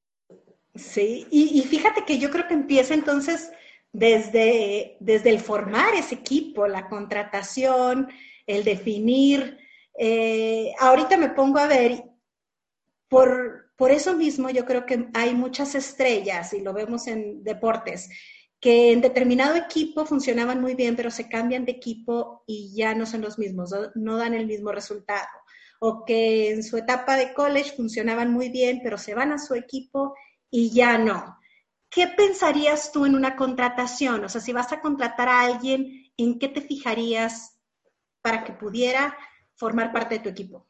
Sí, 0.76 1.26
y, 1.30 1.60
fíjate 1.62 2.04
que 2.04 2.18
yo 2.18 2.30
creo 2.30 2.46
que 2.46 2.54
empieza 2.54 2.94
entonces 2.94 3.50
desde, 3.92 4.96
desde 5.00 5.30
el 5.30 5.40
formar 5.40 5.94
ese 5.94 6.14
equipo, 6.16 6.68
la 6.68 6.88
contratación, 6.88 8.08
el 8.46 8.62
definir. 8.62 9.58
Eh, 9.98 10.72
ahorita 10.78 11.16
me 11.16 11.30
pongo 11.30 11.58
a 11.58 11.66
ver, 11.66 12.04
por, 13.08 13.72
por 13.74 13.90
eso 13.90 14.14
mismo 14.14 14.50
yo 14.50 14.64
creo 14.64 14.86
que 14.86 15.08
hay 15.14 15.34
muchas 15.34 15.74
estrellas, 15.74 16.52
y 16.52 16.60
lo 16.60 16.72
vemos 16.72 17.08
en 17.08 17.42
deportes, 17.42 18.08
que 18.60 18.92
en 18.92 19.00
determinado 19.00 19.56
equipo 19.56 20.06
funcionaban 20.06 20.60
muy 20.60 20.74
bien, 20.74 20.94
pero 20.94 21.10
se 21.10 21.28
cambian 21.28 21.64
de 21.64 21.72
equipo 21.72 22.44
y 22.46 22.72
ya 22.76 22.94
no 22.94 23.04
son 23.04 23.22
los 23.22 23.36
mismos, 23.36 23.74
no 23.96 24.16
dan 24.16 24.34
el 24.34 24.46
mismo 24.46 24.70
resultado. 24.70 25.26
O 25.80 26.04
que 26.04 26.50
en 26.50 26.62
su 26.62 26.76
etapa 26.76 27.16
de 27.16 27.34
college 27.34 27.76
funcionaban 27.76 28.32
muy 28.32 28.48
bien, 28.48 28.80
pero 28.82 28.98
se 28.98 29.14
van 29.14 29.32
a 29.32 29.38
su 29.38 29.54
equipo 29.54 30.14
y 30.50 30.70
ya 30.70 30.98
no. 30.98 31.36
¿qué 31.96 32.08
pensarías 32.08 32.92
tú 32.92 33.06
en 33.06 33.14
una 33.14 33.36
contratación? 33.36 34.22
O 34.24 34.28
sea, 34.28 34.40
si 34.40 34.52
vas 34.52 34.70
a 34.70 34.82
contratar 34.82 35.30
a 35.30 35.40
alguien, 35.42 36.10
¿en 36.18 36.38
qué 36.38 36.48
te 36.48 36.60
fijarías 36.60 37.58
para 38.20 38.44
que 38.44 38.52
pudiera 38.52 39.16
formar 39.54 39.92
parte 39.92 40.16
de 40.16 40.20
tu 40.20 40.28
equipo? 40.28 40.66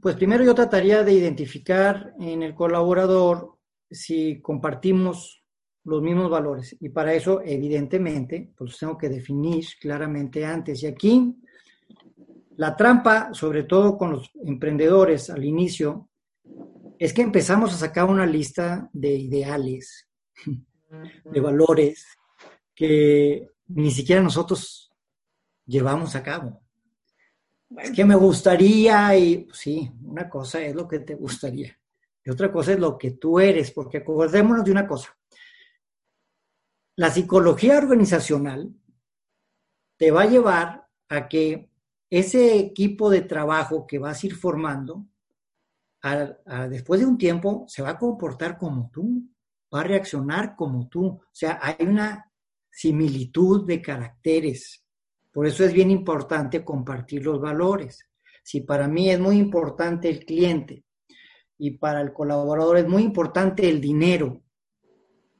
Pues 0.00 0.16
primero 0.16 0.42
yo 0.42 0.54
trataría 0.54 1.02
de 1.02 1.12
identificar 1.12 2.14
en 2.18 2.42
el 2.42 2.54
colaborador 2.54 3.58
si 3.90 4.40
compartimos 4.40 5.44
los 5.84 6.00
mismos 6.02 6.30
valores. 6.30 6.74
Y 6.80 6.88
para 6.88 7.12
eso, 7.12 7.42
evidentemente, 7.44 8.52
pues 8.56 8.78
tengo 8.78 8.96
que 8.96 9.10
definir 9.10 9.66
claramente 9.78 10.46
antes. 10.46 10.82
Y 10.82 10.86
aquí, 10.86 11.34
la 12.58 12.76
trampa, 12.76 13.32
sobre 13.34 13.62
todo 13.62 13.96
con 13.96 14.10
los 14.10 14.32
emprendedores 14.44 15.30
al 15.30 15.44
inicio, 15.44 16.10
es 16.98 17.12
que 17.12 17.22
empezamos 17.22 17.72
a 17.72 17.76
sacar 17.76 18.06
una 18.06 18.26
lista 18.26 18.90
de 18.92 19.10
ideales, 19.10 20.08
de 21.24 21.40
valores 21.40 22.04
que 22.74 23.48
ni 23.68 23.92
siquiera 23.92 24.20
nosotros 24.20 24.92
llevamos 25.66 26.16
a 26.16 26.22
cabo. 26.24 26.60
Es 27.76 27.92
que 27.92 28.04
me 28.04 28.16
gustaría 28.16 29.16
y 29.16 29.44
pues 29.44 29.58
sí, 29.58 29.92
una 30.02 30.28
cosa 30.28 30.60
es 30.60 30.74
lo 30.74 30.88
que 30.88 30.98
te 30.98 31.14
gustaría 31.14 31.78
y 32.24 32.30
otra 32.30 32.50
cosa 32.50 32.72
es 32.72 32.80
lo 32.80 32.98
que 32.98 33.12
tú 33.12 33.38
eres, 33.38 33.70
porque 33.70 33.98
acordémonos 33.98 34.64
de 34.64 34.72
una 34.72 34.86
cosa. 34.88 35.16
La 36.96 37.08
psicología 37.08 37.78
organizacional 37.78 38.74
te 39.96 40.10
va 40.10 40.22
a 40.22 40.26
llevar 40.26 40.88
a 41.08 41.28
que 41.28 41.70
ese 42.10 42.58
equipo 42.58 43.10
de 43.10 43.22
trabajo 43.22 43.86
que 43.86 43.98
vas 43.98 44.22
a 44.22 44.26
ir 44.26 44.34
formando 44.34 45.06
después 46.70 47.00
de 47.00 47.06
un 47.06 47.18
tiempo 47.18 47.64
se 47.68 47.82
va 47.82 47.90
a 47.90 47.98
comportar 47.98 48.56
como 48.56 48.90
tú, 48.90 49.28
va 49.74 49.80
a 49.80 49.84
reaccionar 49.84 50.56
como 50.56 50.88
tú. 50.88 51.06
O 51.06 51.22
sea, 51.32 51.58
hay 51.62 51.86
una 51.86 52.32
similitud 52.70 53.66
de 53.66 53.82
caracteres. 53.82 54.84
Por 55.32 55.46
eso 55.46 55.64
es 55.64 55.72
bien 55.72 55.90
importante 55.90 56.64
compartir 56.64 57.24
los 57.24 57.40
valores. 57.40 58.08
Si 58.42 58.62
para 58.62 58.88
mí 58.88 59.10
es 59.10 59.20
muy 59.20 59.36
importante 59.36 60.08
el 60.08 60.24
cliente 60.24 60.84
y 61.58 61.72
para 61.72 62.00
el 62.00 62.12
colaborador 62.12 62.78
es 62.78 62.88
muy 62.88 63.02
importante 63.02 63.68
el 63.68 63.80
dinero, 63.80 64.42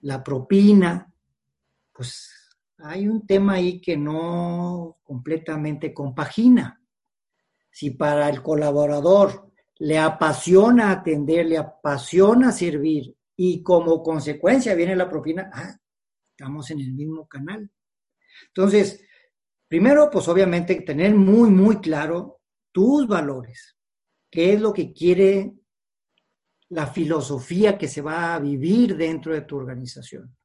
la 0.03 0.23
propina, 0.23 1.11
pues 1.93 2.31
hay 2.79 3.09
un 3.09 3.27
tema 3.27 3.55
ahí 3.55 3.81
que 3.81 3.97
no 3.97 4.99
completamente 5.03 5.93
compagina. 5.93 6.81
Si 7.71 7.91
para 7.91 8.29
el 8.29 8.43
colaborador 8.43 9.51
le 9.79 9.99
apasiona 9.99 10.91
atender, 10.91 11.47
le 11.47 11.59
apasiona 11.59 12.53
servir 12.53 13.17
y 13.37 13.63
como 13.63 14.03
consecuencia 14.03 14.75
viene 14.75 14.97
la 14.97 15.09
propina, 15.09 15.51
ah, 15.53 15.77
estamos 16.31 16.71
en 16.71 16.81
el 16.81 16.93
mismo 16.93 17.27
canal. 17.29 17.71
Entonces, 18.49 19.05
primero, 19.67 20.09
pues 20.11 20.29
obviamente 20.29 20.81
tener 20.83 21.15
muy, 21.15 21.51
muy 21.51 21.79
claro 21.81 22.41
tus 22.73 23.07
valores, 23.07 23.77
qué 24.31 24.55
es 24.55 24.61
lo 24.61 24.73
que 24.73 24.93
quiere 24.93 25.55
la 26.71 26.87
filosofía 26.87 27.79
que 27.79 27.89
se 27.89 28.03
va 28.03 28.35
a 28.35 28.39
vivir 28.39 28.97
dentro 28.97 29.33
de 29.33 29.43
tu 29.43 29.57
organización, 29.57 30.37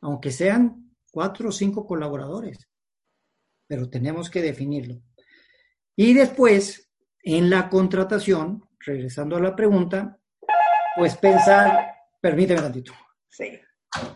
aunque 0.00 0.30
sean 0.30 0.87
cuatro 1.10 1.48
o 1.48 1.52
cinco 1.52 1.86
colaboradores, 1.86 2.68
pero 3.66 3.88
tenemos 3.88 4.30
que 4.30 4.42
definirlo. 4.42 5.02
Y 5.96 6.14
después, 6.14 6.90
en 7.22 7.50
la 7.50 7.68
contratación, 7.68 8.68
regresando 8.78 9.36
a 9.36 9.40
la 9.40 9.56
pregunta, 9.56 10.18
pues 10.96 11.16
pensar, 11.16 11.94
permíteme 12.20 12.60
un 12.60 12.66
ratito. 12.66 12.92
Sí. 13.28 13.58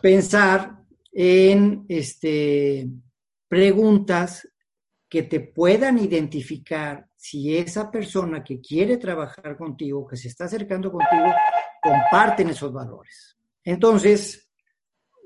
Pensar 0.01 0.79
en 1.13 1.85
este, 1.89 2.89
preguntas 3.49 4.49
que 5.09 5.25
te 5.25 5.41
puedan 5.41 5.99
identificar 5.99 7.07
si 7.15 7.57
esa 7.57 7.91
persona 7.91 8.43
que 8.43 8.61
quiere 8.61 8.97
trabajar 8.97 9.57
contigo, 9.57 10.07
que 10.07 10.17
se 10.17 10.29
está 10.29 10.47
acercando 10.47 10.91
contigo, 10.91 11.33
comparten 11.83 12.49
esos 12.49 12.73
valores. 12.73 13.37
Entonces, 13.63 14.49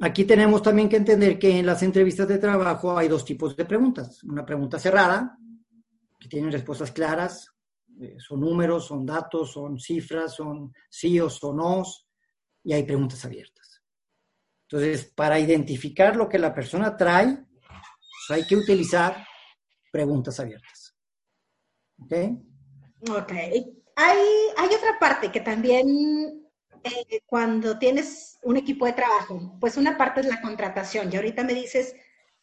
aquí 0.00 0.24
tenemos 0.24 0.62
también 0.62 0.88
que 0.88 0.96
entender 0.96 1.38
que 1.38 1.58
en 1.58 1.66
las 1.66 1.82
entrevistas 1.82 2.28
de 2.28 2.38
trabajo 2.38 2.96
hay 2.96 3.08
dos 3.08 3.24
tipos 3.24 3.56
de 3.56 3.64
preguntas. 3.64 4.22
Una 4.24 4.44
pregunta 4.44 4.78
cerrada, 4.78 5.38
que 6.18 6.28
tienen 6.28 6.52
respuestas 6.52 6.92
claras, 6.92 7.52
eh, 8.00 8.16
son 8.18 8.40
números, 8.40 8.86
son 8.86 9.06
datos, 9.06 9.52
son 9.52 9.78
cifras, 9.78 10.34
son 10.34 10.72
sí 10.88 11.18
o 11.20 11.30
son 11.30 11.56
no, 11.56 11.82
y 12.62 12.72
hay 12.72 12.82
preguntas 12.82 13.24
abiertas. 13.24 13.82
Entonces, 14.68 15.12
para 15.14 15.38
identificar 15.38 16.16
lo 16.16 16.28
que 16.28 16.38
la 16.38 16.52
persona 16.52 16.96
trae, 16.96 17.26
pues, 17.26 18.30
hay 18.30 18.46
que 18.46 18.56
utilizar 18.56 19.24
preguntas 19.92 20.40
abiertas. 20.40 20.94
¿Ok? 21.98 22.12
Ok. 23.10 23.32
Hay, 23.98 24.18
hay 24.58 24.74
otra 24.74 24.98
parte 25.00 25.30
que 25.30 25.40
también 25.40 26.45
eh, 26.86 27.22
cuando 27.26 27.78
tienes 27.78 28.38
un 28.42 28.56
equipo 28.56 28.86
de 28.86 28.92
trabajo, 28.92 29.56
pues 29.60 29.76
una 29.76 29.96
parte 29.96 30.20
es 30.20 30.26
la 30.26 30.40
contratación. 30.40 31.12
Y 31.12 31.16
ahorita 31.16 31.44
me 31.44 31.54
dices, 31.54 31.94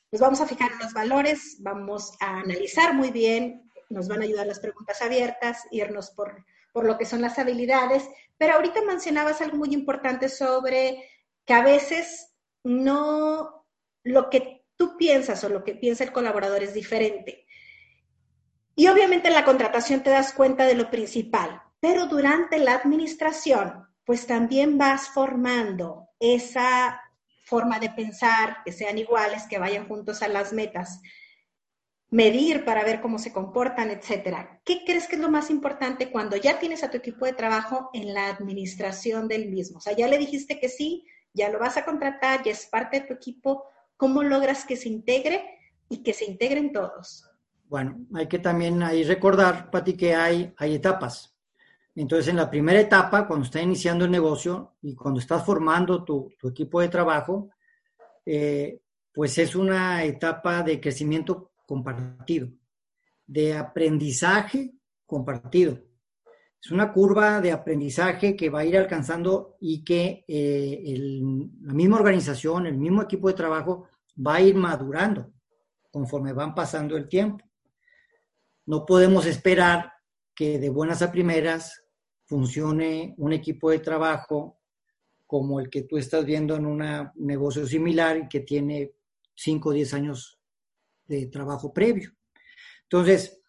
pues 0.10 0.22
vamos 0.22 0.42
a 0.42 0.48
fijar 0.48 0.72
los 0.82 0.94
valores, 0.94 1.58
vamos 1.60 2.16
a 2.20 2.40
analizar 2.40 2.94
muy 2.94 3.12
bien 3.12 3.64
nos 3.94 4.08
van 4.08 4.22
a 4.22 4.24
ayudar 4.26 4.48
las 4.48 4.60
preguntas 4.60 5.02
abiertas, 5.02 5.64
irnos 5.72 6.10
por, 6.12 6.46
por 6.74 6.86
lo 6.86 6.98
que 6.98 7.06
son 7.06 7.22
las 7.22 7.40
habilidades. 7.40 8.10
Pero 8.38 8.56
ahorita 8.56 8.82
mencionabas 8.82 9.42
algo 9.42 9.58
muy 9.58 9.74
importante 9.74 10.28
sobre 10.28 11.08
que 11.46 11.54
a 11.54 11.64
veces 11.64 12.34
no 12.64 13.66
lo 14.04 14.30
que 14.30 14.66
tú 14.76 14.98
piensas 14.98 15.44
o 15.44 15.50
lo 15.50 15.64
que 15.64 15.76
piensa 15.76 16.04
el 16.04 16.12
colaborador 16.12 16.64
es 16.64 16.74
diferente. 16.74 17.46
Y 18.76 18.88
obviamente 18.88 19.28
en 19.28 19.36
la 19.36 19.46
contratación 19.46 20.02
te 20.02 20.10
das 20.10 20.34
cuenta 20.34 20.66
de 20.66 20.76
lo 20.76 20.90
principal, 20.90 21.62
pero 21.80 22.08
durante 22.08 22.58
la 22.58 22.74
administración, 22.74 23.88
pues 24.06 24.28
también 24.28 24.78
vas 24.78 25.10
formando 25.10 26.10
esa 26.20 27.00
forma 27.44 27.80
de 27.80 27.90
pensar, 27.90 28.58
que 28.64 28.72
sean 28.72 28.98
iguales, 28.98 29.44
que 29.50 29.60
vayan 29.60 29.88
juntos 29.88 30.22
a 30.22 30.28
las 30.28 30.54
metas, 30.54 31.02
medir 32.10 32.64
para 32.64 32.84
ver 32.84 33.02
cómo 33.02 33.18
se 33.18 33.34
comportan, 33.34 33.90
etcétera. 33.90 34.62
¿Qué 34.64 34.84
crees 34.86 35.08
que 35.08 35.16
es 35.16 35.22
lo 35.22 35.32
más 35.32 35.50
importante 35.50 36.12
cuando 36.12 36.38
ya 36.38 36.60
tienes 36.60 36.84
a 36.84 36.92
tu 36.92 36.98
equipo 36.98 37.26
de 37.26 37.34
trabajo 37.34 37.90
en 37.94 38.14
la 38.14 38.28
administración 38.28 39.28
del 39.28 39.50
mismo? 39.50 39.80
O 39.80 39.82
sea, 39.82 39.96
ya 39.96 40.08
le 40.08 40.18
dijiste 40.18 40.60
que 40.60 40.70
sí, 40.70 41.06
ya 41.34 41.50
lo 41.50 41.60
vas 41.60 41.76
a 41.78 41.86
contratar, 41.86 42.44
ya 42.44 42.52
es 42.52 42.68
parte 42.68 43.00
de 43.00 43.08
tu 43.08 43.14
equipo. 43.14 43.66
¿Cómo 43.98 44.22
logras 44.24 44.66
que 44.66 44.76
se 44.76 44.90
integre 44.90 45.44
y 45.90 46.04
que 46.04 46.14
se 46.14 46.26
integren 46.26 46.72
todos? 46.72 47.30
Bueno, 47.66 48.06
hay 48.14 48.28
que 48.28 48.40
también 48.40 48.84
ahí 48.84 49.04
recordar, 49.04 49.72
Pati, 49.72 49.98
que 49.98 50.14
hay, 50.14 50.54
hay 50.58 50.76
etapas. 50.76 51.33
Entonces, 51.96 52.30
en 52.30 52.38
la 52.38 52.50
primera 52.50 52.80
etapa, 52.80 53.28
cuando 53.28 53.46
está 53.46 53.62
iniciando 53.62 54.06
el 54.06 54.12
negocio 54.12 54.78
y 54.82 54.96
cuando 54.96 55.20
estás 55.20 55.46
formando 55.46 56.04
tu, 56.04 56.32
equipo 56.44 56.82
de 56.82 56.90
trabajo, 56.90 57.50
eh, 58.26 58.82
pues 59.14 59.38
es 59.38 59.56
una 59.56 60.04
etapa 60.04 60.64
de 60.64 60.82
crecimiento 60.82 61.52
compartido, 61.68 62.50
de 63.28 63.56
aprendizaje 63.56 64.74
compartido. 65.06 65.78
Es 66.64 66.72
una 66.72 66.92
curva 66.92 67.42
de 67.42 67.52
aprendizaje 67.52 68.36
que 68.36 68.50
va 68.50 68.62
a 68.62 68.66
ir 68.66 68.78
alcanzando 68.78 69.58
y 69.60 69.84
que 69.84 70.24
eh, 70.28 70.98
la 71.62 71.74
misma 71.74 71.98
organización, 71.98 72.66
el 72.66 72.78
mismo 72.78 73.04
equipo 73.04 73.28
de 73.28 73.34
trabajo 73.34 73.90
va 74.16 74.36
a 74.36 74.42
ir 74.42 74.56
madurando 74.56 75.32
conforme 75.92 76.34
van 76.34 76.56
pasando 76.56 76.98
el 76.98 77.08
tiempo. 77.08 77.46
No 78.66 78.86
podemos 78.86 79.26
esperar 79.26 79.92
que 80.34 80.58
de 80.58 80.70
buenas 80.70 81.02
a 81.02 81.12
primeras 81.12 81.83
funcione 82.34 83.14
un 83.18 83.32
equipo 83.32 83.70
de 83.70 83.78
trabajo 83.78 84.60
como 85.28 85.60
el 85.60 85.70
que 85.70 85.84
tú 85.84 85.98
estás 86.00 86.26
viendo 86.26 86.56
en 86.56 86.66
un 86.66 86.84
negocio 87.18 87.68
similar 87.68 88.18
y 88.18 88.28
que 88.28 88.40
tiene 88.40 88.96
5 89.36 89.70
o 89.70 89.72
10 89.72 89.94
años 89.94 90.40
de 91.06 91.28
trabajo 91.28 91.72
previo. 91.72 92.12
Entonces, 92.82 93.40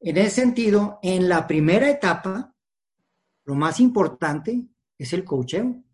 en 0.00 0.16
ese 0.16 0.30
sentido, 0.30 0.98
en 1.02 1.28
la 1.28 1.46
primera 1.46 1.90
etapa, 1.90 2.56
lo 3.44 3.54
más 3.56 3.78
importante 3.78 4.68
es 4.96 5.12
el 5.12 5.22
coacheo. 5.22 5.84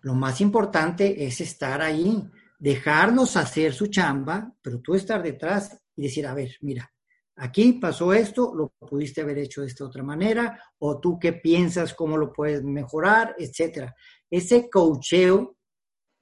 Lo 0.00 0.14
más 0.14 0.40
importante 0.40 1.26
es 1.26 1.38
estar 1.42 1.82
ahí, 1.82 2.26
dejarnos 2.58 3.36
hacer 3.36 3.74
su 3.74 3.88
chamba, 3.88 4.56
pero 4.62 4.80
tú 4.80 4.94
estar 4.94 5.22
detrás 5.22 5.78
y 5.96 6.04
decir, 6.04 6.26
a 6.26 6.32
ver, 6.32 6.56
mira, 6.62 6.93
aquí 7.36 7.74
pasó 7.74 8.12
esto, 8.12 8.54
lo 8.54 8.72
pudiste 8.88 9.22
haber 9.22 9.38
hecho 9.38 9.62
de 9.62 9.68
esta 9.68 9.84
otra 9.84 10.02
manera, 10.02 10.60
o 10.78 11.00
tú 11.00 11.18
qué 11.18 11.32
piensas, 11.32 11.94
cómo 11.94 12.16
lo 12.16 12.32
puedes 12.32 12.62
mejorar, 12.62 13.34
etcétera. 13.38 13.94
Ese 14.30 14.68
coacheo 14.70 15.56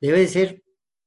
debe 0.00 0.20
de 0.20 0.28
ser 0.28 0.62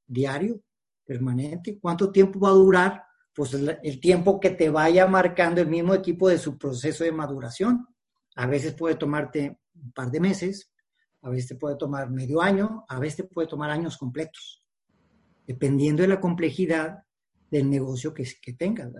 diario, 0.06 0.60
permanente. 1.04 1.78
¿Cuánto 1.80 2.10
tiempo 2.10 2.40
va 2.40 2.50
a 2.50 2.52
durar? 2.52 3.02
Pues 3.34 3.54
el, 3.54 4.00
tiempo 4.00 4.40
que 4.40 4.50
te 4.50 4.70
vaya 4.70 5.06
marcando 5.06 5.60
el 5.60 5.68
mismo 5.68 5.94
equipo 5.94 6.28
de 6.28 6.38
su 6.38 6.56
proceso 6.56 7.04
de 7.04 7.12
maduración. 7.12 7.86
A 8.34 8.46
veces 8.46 8.74
puede 8.74 8.96
tomarte 8.96 9.58
un 9.74 9.92
par 9.92 10.10
de 10.10 10.20
meses, 10.20 10.72
a 11.22 11.30
veces 11.30 11.48
te 11.48 11.54
puede 11.56 11.76
tomar 11.76 12.10
medio 12.10 12.40
año, 12.40 12.84
a 12.88 12.98
veces 12.98 13.16
te 13.16 13.24
puede 13.24 13.48
tomar 13.48 13.70
años 13.70 13.98
completos, 13.98 14.64
dependiendo 15.46 16.02
de 16.02 16.08
la 16.08 16.20
complejidad 16.20 16.98
del 17.50 17.68
negocio 17.68 18.14
que, 18.14 18.24
que 18.40 18.54
tengas. 18.54 18.90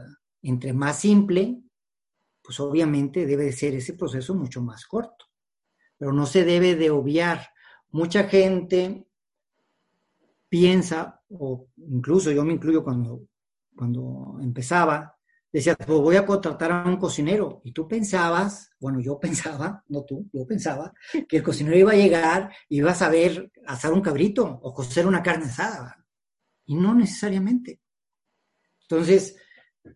Entre 0.49 0.73
más 0.73 1.01
simple, 1.01 1.61
pues 2.41 2.61
obviamente 2.61 3.27
debe 3.27 3.47
de 3.47 3.53
ser 3.53 3.75
ese 3.75 3.95
proceso 3.95 4.33
mucho 4.33 4.63
más 4.63 4.87
corto, 4.87 5.27
pero 5.99 6.13
no 6.13 6.25
se 6.25 6.45
debe 6.45 6.77
de 6.77 6.89
obviar. 6.91 7.49
Mucha 7.91 8.29
gente 8.29 9.09
piensa, 10.49 11.21
o 11.31 11.67
incluso 11.79 12.31
yo 12.31 12.45
me 12.45 12.53
incluyo 12.53 12.85
cuando, 12.85 13.23
cuando 13.75 14.39
empezaba, 14.41 15.17
decía, 15.51 15.75
pues 15.75 15.99
voy 15.99 16.15
a 16.15 16.25
contratar 16.25 16.71
a 16.71 16.89
un 16.89 16.99
cocinero. 16.99 17.61
Y 17.65 17.73
tú 17.73 17.89
pensabas, 17.89 18.71
bueno, 18.79 19.01
yo 19.01 19.19
pensaba, 19.19 19.83
no 19.89 20.05
tú, 20.05 20.31
yo 20.33 20.47
pensaba, 20.47 20.95
que 21.29 21.39
el 21.39 21.43
cocinero 21.43 21.77
iba 21.77 21.91
a 21.91 21.97
llegar 21.97 22.53
y 22.69 22.79
iba 22.79 22.93
a 22.93 22.95
saber 22.95 23.51
asar 23.67 23.93
un 23.93 24.01
cabrito 24.01 24.61
o 24.63 24.73
cocer 24.73 25.09
una 25.09 25.25
carne 25.25 25.47
asada. 25.47 26.07
Y 26.67 26.77
no 26.77 26.95
necesariamente. 26.95 27.81
Entonces, 28.83 29.35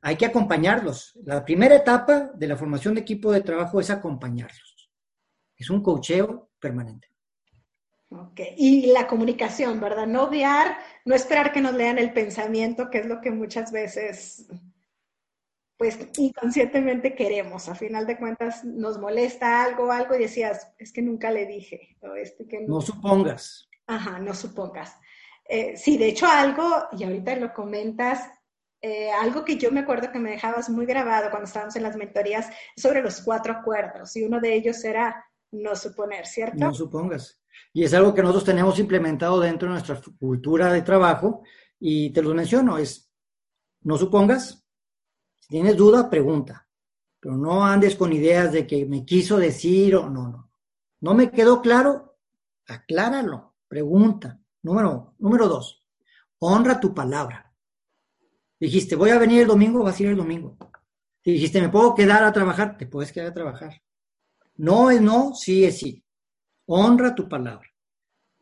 hay 0.03 0.17
que 0.17 0.27
acompañarlos. 0.27 1.19
La 1.25 1.45
primera 1.45 1.77
etapa 1.77 2.31
de 2.35 2.47
la 2.47 2.57
formación 2.57 2.95
de 2.95 3.01
equipo 3.01 3.33
de 3.33 3.43
trabajo 3.43 3.81
es 3.81 3.91
acompañarlos. 3.91 4.91
Es 5.57 5.71
un 5.71 5.83
cocheo 5.83 6.51
permanente. 6.59 7.09
Ok, 8.11 8.41
y 8.57 8.87
la 8.87 9.07
comunicación, 9.07 9.81
¿verdad? 9.81 10.07
No 10.07 10.25
obviar, 10.25 10.79
no 11.05 11.15
esperar 11.15 11.53
que 11.53 11.61
nos 11.61 11.75
lean 11.75 11.99
el 11.99 12.13
pensamiento, 12.13 12.91
que 12.91 12.99
es 12.99 13.07
lo 13.07 13.21
que 13.21 13.31
muchas 13.31 13.71
veces, 13.71 14.49
pues 15.77 15.97
inconscientemente 16.19 17.15
queremos. 17.15 17.69
A 17.69 17.77
final 17.77 18.07
de 18.07 18.19
cuentas 18.19 18.65
nos 18.65 18.99
molesta 18.99 19.63
algo, 19.63 19.93
algo 19.93 20.17
y 20.17 20.21
decías, 20.21 20.73
es 20.79 20.93
que 20.93 21.03
nunca 21.03 21.31
le 21.31 21.47
dije. 21.47 21.97
Este 22.17 22.49
que 22.49 22.63
no... 22.63 22.81
supongas. 22.81 23.69
Ajá, 23.87 24.19
no 24.19 24.35
supongas. 24.35 24.97
Eh, 25.49 25.77
sí, 25.77 25.97
de 25.97 26.09
hecho 26.09 26.27
algo, 26.27 26.65
y 26.99 27.05
ahorita 27.05 27.37
lo 27.37 27.53
comentas, 27.53 28.29
eh, 28.83 29.11
algo 29.13 29.45
que 29.45 29.59
yo 29.59 29.71
me 29.71 29.81
acuerdo 29.81 30.11
que 30.11 30.19
me 30.19 30.31
dejabas 30.31 30.71
muy 30.71 30.87
grabado 30.87 31.31
cuando 31.31 31.47
estábamos 31.47 31.77
en 31.77 31.83
las 31.83 31.97
mentorías 31.97 32.49
sobre 32.77 33.03
los 33.03 33.21
cuatro 33.21 33.53
acuerdos, 33.53 34.17
y 34.17 34.23
uno 34.23 34.41
de 34.41 34.55
ellos 34.55 34.83
era 34.85 35.25
no 35.53 35.77
suponer, 35.77 36.27
¿cierto? 36.27 36.59
No 36.59 36.75
supongas. 36.75 37.41
Y 37.73 37.85
es 37.85 37.95
algo 37.95 38.15
que 38.15 38.23
nosotros 38.23 38.45
tenemos 38.45 38.79
implementado 38.79 39.41
dentro 39.41 39.69
de 39.69 39.75
nuestra 39.75 40.01
cultura 40.19 40.73
de 40.73 40.83
trabajo 40.83 41.43
y 41.79 42.11
te 42.11 42.23
lo 42.23 42.35
menciono, 42.35 42.79
es 42.79 43.13
no 43.83 43.97
supongas, 43.97 44.65
si 45.39 45.49
tienes 45.49 45.77
duda, 45.77 46.09
pregunta, 46.09 46.69
pero 47.19 47.37
no 47.37 47.65
andes 47.65 47.97
con 47.97 48.13
ideas 48.13 48.53
de 48.53 48.67
que 48.67 48.87
me 48.87 49.05
quiso 49.05 49.37
decir 49.37 49.97
o 49.97 50.09
no, 50.09 50.29
no. 50.29 50.51
No 51.01 51.15
me 51.15 51.31
quedó 51.31 51.63
claro, 51.63 52.19
acláralo, 52.67 53.57
pregunta. 53.69 54.39
Número, 54.63 55.15
número 55.19 55.49
dos, 55.49 55.87
honra 56.39 56.79
tu 56.79 56.95
palabra. 56.95 57.50
Dijiste, 58.61 58.95
voy 58.95 59.09
a 59.09 59.19
venir 59.19 59.41
el 59.43 59.49
domingo, 59.49 59.83
vas 59.83 59.99
a 59.99 60.03
ir 60.03 60.11
el 60.11 60.17
domingo. 60.17 60.59
Dijiste, 61.25 61.63
¿me 61.63 61.71
puedo 61.71 61.95
quedar 61.95 62.23
a 62.23 62.33
trabajar? 62.33 62.77
Te 62.77 62.87
puedes 62.87 63.11
quedar 63.11 63.29
a 63.29 63.35
trabajar. 63.35 63.83
No 64.57 64.91
es 64.91 65.01
no, 65.01 65.35
sí 65.35 65.65
es 65.65 65.79
sí. 65.79 66.05
Honra 66.67 67.15
tu 67.15 67.27
palabra. 67.27 67.67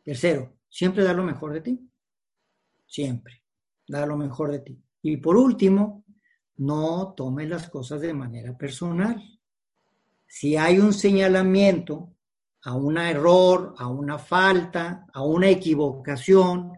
Tercero, 0.03 0.57
siempre 0.67 1.05
da 1.05 1.13
lo 1.13 1.23
mejor 1.23 1.53
de 1.53 1.61
ti. 1.61 1.89
Siempre. 2.85 3.43
Da 3.87 4.05
lo 4.05 4.17
mejor 4.17 4.51
de 4.51 4.59
ti. 4.59 4.83
Y 5.01 5.17
por 5.17 5.37
último, 5.37 6.03
no 6.57 7.13
tomes 7.15 7.47
las 7.47 7.69
cosas 7.69 8.01
de 8.01 8.13
manera 8.13 8.57
personal. 8.57 9.23
Si 10.27 10.57
hay 10.57 10.79
un 10.79 10.93
señalamiento 10.93 12.15
a 12.63 12.75
un 12.75 12.97
error, 12.97 13.73
a 13.77 13.87
una 13.87 14.19
falta, 14.19 15.05
a 15.13 15.23
una 15.23 15.47
equivocación, 15.47 16.77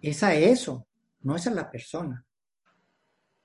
es 0.00 0.22
a 0.22 0.34
eso, 0.34 0.86
no 1.20 1.36
es 1.36 1.46
a 1.46 1.50
la 1.50 1.70
persona. 1.70 2.24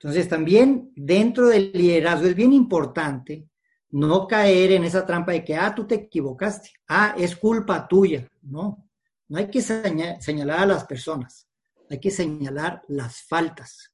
Entonces 0.02 0.30
también 0.30 0.92
dentro 0.96 1.48
del 1.48 1.72
liderazgo 1.72 2.26
es 2.26 2.34
bien 2.34 2.54
importante 2.54 3.46
no 3.90 4.26
caer 4.26 4.72
en 4.72 4.84
esa 4.84 5.04
trampa 5.04 5.32
de 5.32 5.44
que, 5.44 5.54
ah, 5.56 5.74
tú 5.74 5.86
te 5.86 5.96
equivocaste, 5.96 6.70
ah, 6.88 7.14
es 7.18 7.36
culpa 7.36 7.86
tuya. 7.86 8.26
No, 8.40 8.88
no 9.28 9.38
hay 9.38 9.50
que 9.50 9.60
señalar 9.60 10.60
a 10.60 10.66
las 10.66 10.86
personas, 10.86 11.46
hay 11.90 12.00
que 12.00 12.10
señalar 12.10 12.82
las 12.88 13.22
faltas 13.24 13.92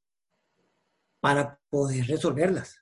para 1.19 1.59
poder 1.69 2.07
resolverlas. 2.07 2.81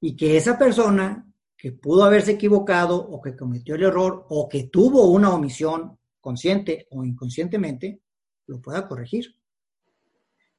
Y 0.00 0.14
que 0.14 0.36
esa 0.36 0.56
persona 0.56 1.26
que 1.56 1.72
pudo 1.72 2.04
haberse 2.04 2.32
equivocado 2.32 2.96
o 2.96 3.20
que 3.20 3.36
cometió 3.36 3.74
el 3.74 3.82
error 3.82 4.26
o 4.28 4.48
que 4.48 4.64
tuvo 4.64 5.10
una 5.10 5.34
omisión 5.34 5.98
consciente 6.20 6.86
o 6.92 7.02
inconscientemente, 7.02 8.00
lo 8.46 8.60
pueda 8.60 8.86
corregir. 8.86 9.34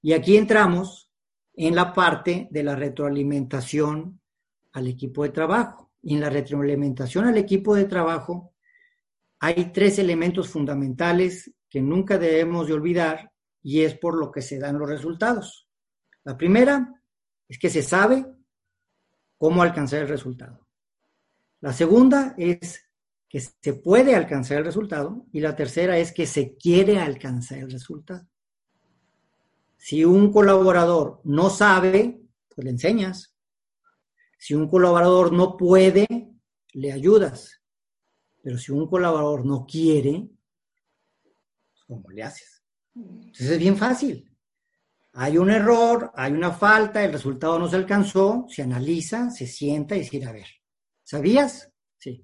Y 0.02 0.12
aquí 0.12 0.36
entramos 0.36 1.11
en 1.68 1.76
la 1.76 1.94
parte 1.94 2.48
de 2.50 2.64
la 2.64 2.76
retroalimentación 2.76 4.20
al 4.74 4.88
equipo 4.88 5.22
de 5.22 5.30
trabajo. 5.30 5.92
Y 6.02 6.16
en 6.16 6.22
la 6.22 6.30
retroalimentación 6.32 7.26
al 7.26 7.38
equipo 7.38 7.76
de 7.76 7.86
trabajo 7.86 8.56
hay 9.40 9.72
tres 9.72 10.00
elementos 10.00 10.50
fundamentales 10.50 11.54
que 11.70 11.80
nunca 11.80 12.18
debemos 12.18 12.66
de 12.66 12.74
olvidar 12.74 13.32
y 13.62 13.82
es 13.82 13.96
por 13.96 14.18
lo 14.18 14.32
que 14.32 14.42
se 14.42 14.58
dan 14.58 14.80
los 14.80 14.90
resultados. 14.90 15.70
La 16.24 16.36
primera 16.36 17.00
es 17.48 17.60
que 17.60 17.70
se 17.70 17.84
sabe 17.84 18.26
cómo 19.38 19.62
alcanzar 19.62 20.02
el 20.02 20.08
resultado. 20.08 20.68
La 21.60 21.74
segunda 21.74 22.34
es 22.40 22.90
que 23.30 23.40
se 23.40 23.74
puede 23.74 24.16
alcanzar 24.16 24.58
el 24.58 24.66
resultado 24.66 25.28
y 25.32 25.40
la 25.42 25.56
tercera 25.56 26.00
es 26.00 26.12
que 26.12 26.26
se 26.26 26.56
quiere 26.56 27.00
alcanzar 27.00 27.60
el 27.60 27.70
resultado. 27.70 28.31
Si 29.84 30.06
un 30.06 30.32
colaborador 30.32 31.22
no 31.24 31.50
sabe, 31.50 32.22
pues 32.48 32.64
le 32.64 32.70
enseñas. 32.70 33.36
Si 34.38 34.54
un 34.54 34.70
colaborador 34.70 35.34
no 35.34 35.58
puede, 35.58 36.06
le 36.74 36.92
ayudas. 36.92 37.64
Pero 38.44 38.60
si 38.60 38.72
un 38.72 38.88
colaborador 38.88 39.44
no 39.44 39.66
quiere, 39.66 40.30
¿cómo 41.88 42.12
le 42.12 42.22
haces? 42.22 42.64
Entonces 42.94 43.50
es 43.50 43.58
bien 43.58 43.76
fácil. 43.76 44.32
Hay 45.14 45.40
un 45.40 45.50
error, 45.50 46.12
hay 46.14 46.32
una 46.32 46.52
falta, 46.52 47.04
el 47.04 47.14
resultado 47.14 47.58
no 47.58 47.68
se 47.68 47.78
alcanzó, 47.78 48.46
se 48.50 48.62
analiza, 48.62 49.32
se 49.32 49.48
sienta 49.48 49.96
y 49.96 50.02
dice, 50.02 50.24
a 50.24 50.32
ver, 50.32 50.48
¿sabías? 51.02 51.74
Sí. 51.98 52.24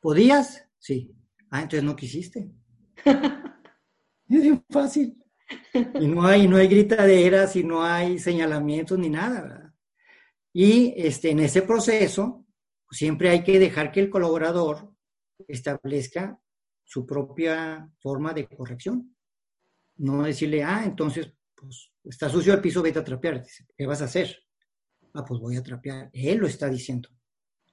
¿Podías? 0.00 0.68
Sí. 0.80 1.14
Ah, 1.48 1.62
entonces 1.62 1.84
no 1.84 1.94
quisiste. 1.94 2.50
es 3.04 4.42
bien 4.42 4.64
fácil. 4.68 5.21
Y 5.72 6.06
no 6.06 6.26
hay, 6.26 6.48
no 6.48 6.56
hay 6.56 6.68
gritaderas 6.68 7.56
y 7.56 7.64
no 7.64 7.82
hay 7.82 8.18
señalamientos 8.18 8.98
ni 8.98 9.08
nada, 9.08 9.42
¿verdad? 9.42 9.74
Y 10.52 10.92
este, 10.96 11.30
en 11.30 11.40
ese 11.40 11.62
proceso, 11.62 12.46
siempre 12.90 13.30
hay 13.30 13.42
que 13.42 13.58
dejar 13.58 13.90
que 13.90 14.00
el 14.00 14.10
colaborador 14.10 14.92
establezca 15.48 16.38
su 16.84 17.06
propia 17.06 17.90
forma 18.00 18.34
de 18.34 18.46
corrección. 18.46 19.16
No 19.96 20.22
decirle, 20.22 20.62
ah, 20.62 20.82
entonces, 20.84 21.32
pues, 21.54 21.90
está 22.04 22.28
sucio 22.28 22.52
el 22.52 22.60
piso, 22.60 22.82
vete 22.82 22.98
a 22.98 23.04
trapear. 23.04 23.44
¿Qué 23.76 23.86
vas 23.86 24.02
a 24.02 24.06
hacer? 24.06 24.36
Ah, 25.14 25.24
pues 25.24 25.40
voy 25.40 25.56
a 25.56 25.62
trapear. 25.62 26.10
Él 26.12 26.38
lo 26.38 26.46
está 26.46 26.68
diciendo. 26.68 27.08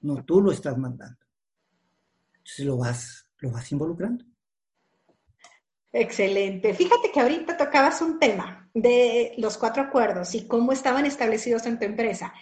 No, 0.01 0.23
tú 0.23 0.41
lo 0.41 0.51
estás 0.51 0.77
mandando. 0.77 1.19
Entonces 2.37 2.65
lo 2.65 2.77
vas, 2.77 3.29
lo 3.39 3.51
vas 3.51 3.71
involucrando. 3.71 4.25
Excelente. 5.91 6.73
Fíjate 6.73 7.11
que 7.11 7.19
ahorita 7.19 7.57
tocabas 7.57 8.01
un 8.01 8.19
tema 8.19 8.69
de 8.73 9.33
los 9.37 9.57
cuatro 9.57 9.83
acuerdos 9.83 10.35
y 10.35 10.47
cómo 10.47 10.71
estaban 10.71 11.05
establecidos 11.05 11.65
en 11.65 11.79
tu 11.79 11.85
empresa. 11.85 12.33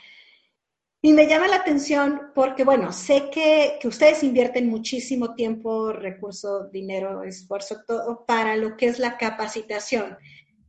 Y 1.02 1.14
me 1.14 1.28
llama 1.28 1.48
la 1.48 1.58
atención 1.58 2.32
porque, 2.36 2.66
bueno, 2.66 2.92
sé 2.92 3.30
que, 3.30 3.78
que 3.80 3.88
ustedes 3.88 4.24
invierten 4.24 4.68
muchísimo 4.68 5.36
tiempo, 5.36 5.94
recursos, 5.94 6.72
dinero, 6.72 7.24
esfuerzo, 7.24 7.78
todo 7.88 8.26
para 8.26 8.58
lo 8.58 8.76
que 8.76 8.88
es 8.88 9.00
la 9.00 9.18
capacitación. 9.18 10.18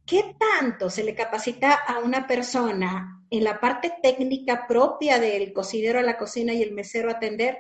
¿Qué 0.06 0.36
tanto 0.38 0.90
se 0.90 1.02
le 1.02 1.14
capacita 1.14 1.72
a 1.74 1.98
una 1.98 2.26
persona 2.26 3.24
en 3.30 3.42
la 3.42 3.58
parte 3.58 3.92
técnica 4.02 4.66
propia 4.68 5.18
del 5.18 5.52
cocinero 5.52 5.98
a 5.98 6.02
la 6.02 6.16
cocina 6.16 6.52
y 6.52 6.62
el 6.62 6.72
mesero 6.72 7.08
a 7.08 7.14
atender? 7.14 7.58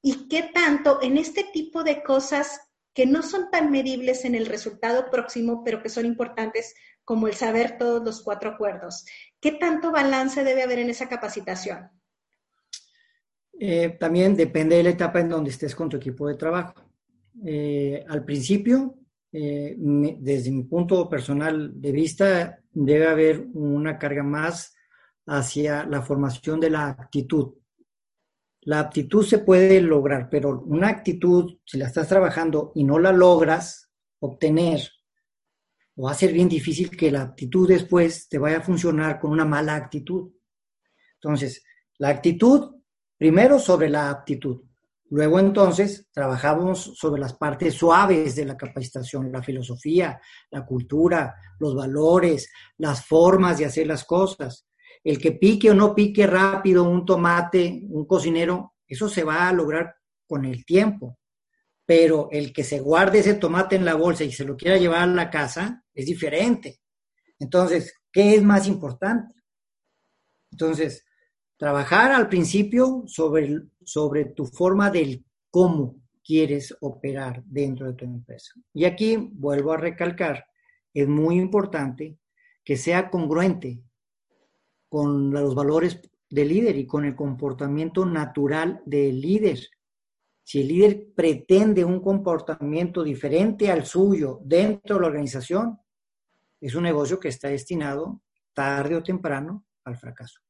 ¿Y 0.00 0.28
qué 0.28 0.44
tanto 0.44 1.02
en 1.02 1.18
este 1.18 1.44
tipo 1.52 1.82
de 1.82 2.02
cosas 2.02 2.65
que 2.96 3.04
no 3.04 3.22
son 3.22 3.50
tan 3.50 3.70
medibles 3.70 4.24
en 4.24 4.34
el 4.34 4.46
resultado 4.46 5.10
próximo, 5.10 5.62
pero 5.62 5.82
que 5.82 5.90
son 5.90 6.06
importantes 6.06 6.74
como 7.04 7.28
el 7.28 7.34
saber 7.34 7.76
todos 7.76 8.02
los 8.02 8.22
cuatro 8.22 8.52
acuerdos. 8.52 9.04
¿Qué 9.38 9.52
tanto 9.52 9.92
balance 9.92 10.42
debe 10.42 10.62
haber 10.62 10.78
en 10.78 10.88
esa 10.88 11.06
capacitación? 11.06 11.90
Eh, 13.60 13.98
también 14.00 14.34
depende 14.34 14.76
de 14.76 14.82
la 14.82 14.90
etapa 14.90 15.20
en 15.20 15.28
donde 15.28 15.50
estés 15.50 15.74
con 15.74 15.90
tu 15.90 15.98
equipo 15.98 16.26
de 16.26 16.36
trabajo. 16.36 16.90
Eh, 17.44 18.02
al 18.08 18.24
principio, 18.24 18.94
eh, 19.30 19.76
desde 19.76 20.50
mi 20.50 20.62
punto 20.64 21.06
personal 21.06 21.78
de 21.78 21.92
vista, 21.92 22.58
debe 22.72 23.08
haber 23.08 23.46
una 23.52 23.98
carga 23.98 24.22
más 24.22 24.74
hacia 25.26 25.84
la 25.84 26.00
formación 26.00 26.60
de 26.60 26.70
la 26.70 26.88
actitud. 26.88 27.56
La 28.66 28.80
aptitud 28.80 29.24
se 29.24 29.38
puede 29.38 29.80
lograr, 29.80 30.28
pero 30.28 30.60
una 30.62 30.88
actitud, 30.88 31.60
si 31.64 31.78
la 31.78 31.86
estás 31.86 32.08
trabajando 32.08 32.72
y 32.74 32.82
no 32.82 32.98
la 32.98 33.12
logras 33.12 33.92
obtener, 34.18 34.80
va 35.96 36.10
a 36.10 36.14
ser 36.14 36.32
bien 36.32 36.48
difícil 36.48 36.90
que 36.90 37.12
la 37.12 37.22
actitud 37.22 37.68
después 37.68 38.28
te 38.28 38.38
vaya 38.38 38.58
a 38.58 38.62
funcionar 38.62 39.20
con 39.20 39.30
una 39.30 39.44
mala 39.44 39.76
actitud. 39.76 40.32
Entonces, 41.14 41.62
la 41.98 42.08
actitud, 42.08 42.82
primero 43.16 43.60
sobre 43.60 43.88
la 43.88 44.10
aptitud. 44.10 44.62
Luego 45.10 45.38
entonces 45.38 46.08
trabajamos 46.12 46.98
sobre 46.98 47.20
las 47.20 47.34
partes 47.34 47.72
suaves 47.72 48.34
de 48.34 48.46
la 48.46 48.56
capacitación, 48.56 49.30
la 49.30 49.44
filosofía, 49.44 50.20
la 50.50 50.66
cultura, 50.66 51.36
los 51.60 51.76
valores, 51.76 52.50
las 52.78 53.06
formas 53.06 53.58
de 53.58 53.66
hacer 53.66 53.86
las 53.86 54.02
cosas 54.02 54.66
el 55.06 55.20
que 55.20 55.30
pique 55.30 55.70
o 55.70 55.74
no 55.74 55.94
pique 55.94 56.26
rápido 56.26 56.82
un 56.82 57.06
tomate, 57.06 57.86
un 57.90 58.06
cocinero, 58.06 58.74
eso 58.88 59.08
se 59.08 59.22
va 59.22 59.48
a 59.48 59.52
lograr 59.52 59.94
con 60.26 60.44
el 60.44 60.64
tiempo. 60.64 61.20
Pero 61.84 62.28
el 62.32 62.52
que 62.52 62.64
se 62.64 62.80
guarde 62.80 63.20
ese 63.20 63.34
tomate 63.34 63.76
en 63.76 63.84
la 63.84 63.94
bolsa 63.94 64.24
y 64.24 64.32
se 64.32 64.44
lo 64.44 64.56
quiera 64.56 64.78
llevar 64.78 65.02
a 65.02 65.06
la 65.06 65.30
casa 65.30 65.84
es 65.94 66.06
diferente. 66.06 66.80
Entonces, 67.38 67.94
¿qué 68.10 68.34
es 68.34 68.42
más 68.42 68.66
importante? 68.66 69.36
Entonces, 70.50 71.04
trabajar 71.56 72.10
al 72.10 72.28
principio 72.28 73.04
sobre, 73.06 73.60
sobre 73.84 74.24
tu 74.24 74.44
forma 74.44 74.90
del 74.90 75.24
cómo 75.50 76.00
quieres 76.24 76.76
operar 76.80 77.44
dentro 77.44 77.86
de 77.86 77.94
tu 77.94 78.04
empresa. 78.06 78.54
Y 78.74 78.84
aquí 78.84 79.16
vuelvo 79.16 79.72
a 79.72 79.76
recalcar, 79.76 80.46
es 80.92 81.06
muy 81.06 81.36
importante 81.36 82.18
que 82.64 82.76
sea 82.76 83.08
congruente 83.08 83.84
con 84.88 85.30
los 85.30 85.54
valores 85.54 86.00
del 86.28 86.48
líder 86.48 86.76
y 86.76 86.86
con 86.86 87.04
el 87.04 87.14
comportamiento 87.14 88.04
natural 88.04 88.82
del 88.84 89.20
líder. 89.20 89.58
Si 90.42 90.60
el 90.60 90.68
líder 90.68 91.08
pretende 91.14 91.84
un 91.84 92.00
comportamiento 92.00 93.02
diferente 93.02 93.70
al 93.70 93.84
suyo 93.84 94.40
dentro 94.44 94.96
de 94.96 95.02
la 95.02 95.08
organización, 95.08 95.78
es 96.60 96.74
un 96.74 96.84
negocio 96.84 97.18
que 97.18 97.28
está 97.28 97.48
destinado 97.48 98.20
tarde 98.54 98.96
o 98.96 99.02
temprano 99.02 99.64
al 99.84 99.96
fracaso. 99.96 100.40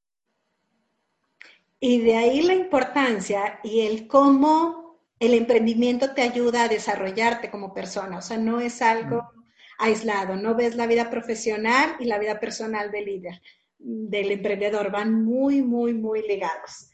Y 1.80 2.00
de 2.00 2.16
ahí 2.16 2.42
la 2.42 2.54
importancia 2.54 3.60
y 3.62 3.80
el 3.80 4.06
cómo 4.06 5.00
el 5.18 5.34
emprendimiento 5.34 6.14
te 6.14 6.22
ayuda 6.22 6.64
a 6.64 6.68
desarrollarte 6.68 7.50
como 7.50 7.72
persona. 7.74 8.18
O 8.18 8.22
sea, 8.22 8.38
no 8.38 8.60
es 8.60 8.82
algo 8.82 9.22
mm. 9.22 9.42
aislado, 9.78 10.36
no 10.36 10.54
ves 10.54 10.76
la 10.76 10.86
vida 10.86 11.10
profesional 11.10 11.96
y 11.98 12.04
la 12.04 12.18
vida 12.18 12.38
personal 12.38 12.90
del 12.90 13.06
líder 13.06 13.42
del 13.88 14.32
emprendedor, 14.32 14.90
van 14.90 15.24
muy, 15.24 15.62
muy, 15.62 15.94
muy 15.94 16.26
ligados. 16.26 16.90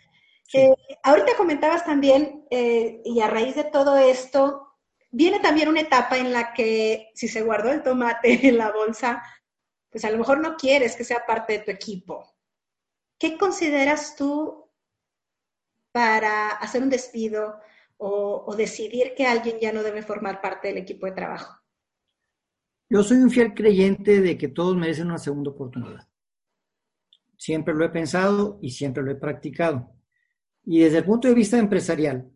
Eh, 0.53 0.75
ahorita 1.03 1.37
comentabas 1.39 1.87
también, 1.87 2.45
eh, 2.51 3.01
y 3.03 3.21
a 3.21 3.29
raíz 3.29 3.57
de 3.57 3.65
todo 3.65 3.97
esto, 3.97 4.77
viene 5.11 5.41
también 5.41 5.69
una 5.69 5.81
etapa 5.81 6.19
en 6.19 6.33
la 6.33 6.53
que 6.53 7.11
si 7.15 7.29
se 7.29 7.41
guardó 7.41 7.71
el 7.71 7.83
tomate 7.83 8.47
en 8.49 8.59
la 8.59 8.71
bolsa, 8.71 9.23
pues 9.91 10.05
a 10.05 10.11
lo 10.11 10.19
mejor 10.19 10.41
no 10.41 10.57
quieres 10.57 10.95
que 10.95 11.05
sea 11.05 11.25
parte 11.27 11.55
de 11.55 11.59
tu 11.61 11.71
equipo. 11.71 12.35
¿Qué 13.19 13.39
consideras 13.39 14.15
tú 14.15 14.71
para 15.93 16.51
hacer 16.51 16.83
un 16.83 16.91
despido 16.91 17.59
o, 17.97 18.45
o 18.47 18.55
decidir 18.55 19.15
que 19.15 19.27
alguien 19.27 19.59
ya 19.61 19.73
no 19.73 19.83
debe 19.83 20.03
formar 20.03 20.43
parte 20.43 20.69
del 20.69 20.79
equipo 20.79 21.07
de 21.07 21.13
trabajo? 21.13 21.59
Yo 22.91 23.03
soy 23.03 23.17
un 23.19 23.31
fiel 23.31 23.55
creyente 23.55 24.21
de 24.21 24.37
que 24.37 24.49
todos 24.49 24.77
merecen 24.77 25.07
una 25.07 25.19
segunda 25.19 25.51
oportunidad. 25.51 26.12
Siempre 27.43 27.75
lo 27.75 27.85
he 27.85 27.89
pensado 27.89 28.61
y 28.63 28.71
siempre 28.71 29.03
lo 29.03 29.11
he 29.11 29.17
practicado. 29.17 29.91
Y 30.63 30.79
desde 30.79 30.99
el 30.99 31.05
punto 31.05 31.27
de 31.27 31.35
vista 31.35 31.59
empresarial, 31.59 32.31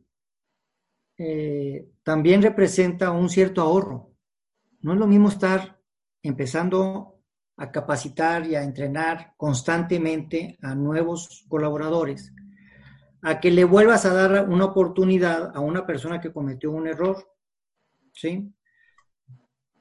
eh, 1.16 1.92
también 2.02 2.42
representa 2.42 3.12
un 3.12 3.28
cierto 3.28 3.62
ahorro. 3.62 4.10
No 4.80 4.94
es 4.94 4.98
lo 4.98 5.06
mismo 5.06 5.28
estar 5.28 5.80
empezando 6.24 7.20
a 7.56 7.70
capacitar 7.70 8.46
y 8.46 8.56
a 8.56 8.64
entrenar 8.64 9.34
constantemente 9.36 10.58
a 10.60 10.74
nuevos 10.74 11.44
colaboradores, 11.48 12.34
a 13.22 13.38
que 13.38 13.52
le 13.52 13.62
vuelvas 13.62 14.06
a 14.06 14.12
dar 14.12 14.48
una 14.48 14.64
oportunidad 14.64 15.56
a 15.56 15.60
una 15.60 15.86
persona 15.86 16.20
que 16.20 16.32
cometió 16.32 16.72
un 16.72 16.88
error. 16.88 17.32
¿Sí? 18.12 18.52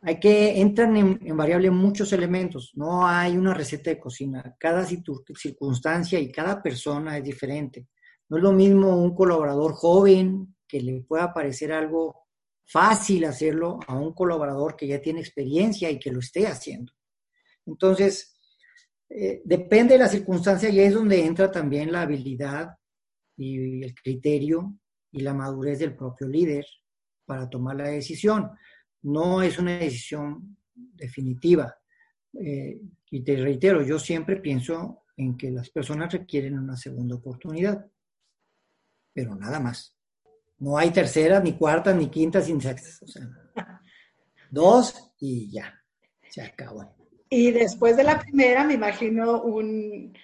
Hay 0.02 0.20
que, 0.20 0.60
entran 0.62 0.96
en, 0.98 1.38
variable 1.38 1.72
muchos 1.72 2.14
elementos, 2.14 2.72
no 2.76 3.08
hay 3.08 3.38
una 3.38 3.54
receta 3.54 3.90
de 3.90 4.00
cocina, 4.00 4.56
cada 4.60 4.86
circunstancia 4.86 6.20
y 6.20 6.32
cada 6.32 6.62
persona 6.62 7.18
es 7.18 7.24
diferente. 7.24 7.88
No 8.30 8.38
es 8.38 8.44
lo 8.44 8.54
mismo 8.54 8.98
un 8.98 9.16
colaborador 9.16 9.74
joven 9.74 10.56
que 10.68 10.82
le 10.82 11.02
pueda 11.02 11.34
parecer 11.34 11.72
algo 11.72 12.26
fácil 12.66 13.26
hacerlo 13.26 13.80
a 13.88 13.96
un 13.96 14.14
colaborador 14.14 14.76
que 14.76 14.88
ya 14.88 15.02
tiene 15.02 15.20
experiencia 15.20 15.90
y 15.90 16.00
que 16.00 16.12
lo 16.12 16.20
esté 16.20 16.48
haciendo. 16.48 16.94
Entonces, 17.66 18.36
eh, 19.10 19.42
depende 19.46 19.94
de 19.94 20.00
la 20.00 20.08
circunstancia 20.08 20.70
y 20.70 20.80
es 20.80 20.94
donde 20.94 21.24
entra 21.24 21.52
también 21.52 21.92
la 21.92 22.02
habilidad 22.02 22.70
y 23.38 23.84
el 23.84 23.94
criterio 23.94 24.76
y 25.12 25.22
la 25.22 25.34
madurez 25.34 25.80
del 25.80 25.96
propio 25.96 26.28
líder 26.28 26.66
para 27.26 27.50
tomar 27.50 27.76
la 27.76 27.88
decisión 27.90 28.52
no 29.06 29.42
es 29.42 29.60
una 29.60 29.78
decisión 29.78 30.58
definitiva. 30.74 31.76
Eh, 32.34 32.80
y 33.12 33.24
te 33.24 33.36
reitero, 33.38 33.82
yo 33.84 34.00
siempre 34.00 34.38
pienso 34.38 35.04
en 35.16 35.38
que 35.38 35.52
las 35.52 35.70
personas 35.70 36.12
requieren 36.12 36.58
una 36.58 36.76
segunda 36.76 37.16
oportunidad, 37.16 37.86
pero 39.14 39.36
nada 39.36 39.60
más. 39.60 39.96
No 40.58 40.78
hay 40.78 40.92
tercera, 40.92 41.40
ni 41.40 41.54
cuarta, 41.54 41.94
ni 41.94 42.10
quinta, 42.10 42.42
sin 42.42 42.60
sextas. 42.60 43.02
O 43.04 43.08
sea, 43.08 43.30
dos 44.50 45.14
y 45.20 45.52
ya, 45.52 45.74
se 46.30 46.42
acabó. 46.42 46.96
Y 47.30 47.52
después 47.52 47.98
de 47.98 48.04
la 48.04 48.20
primera, 48.20 48.64
me 48.64 48.74
imagino 48.74 49.42
un, 49.44 50.18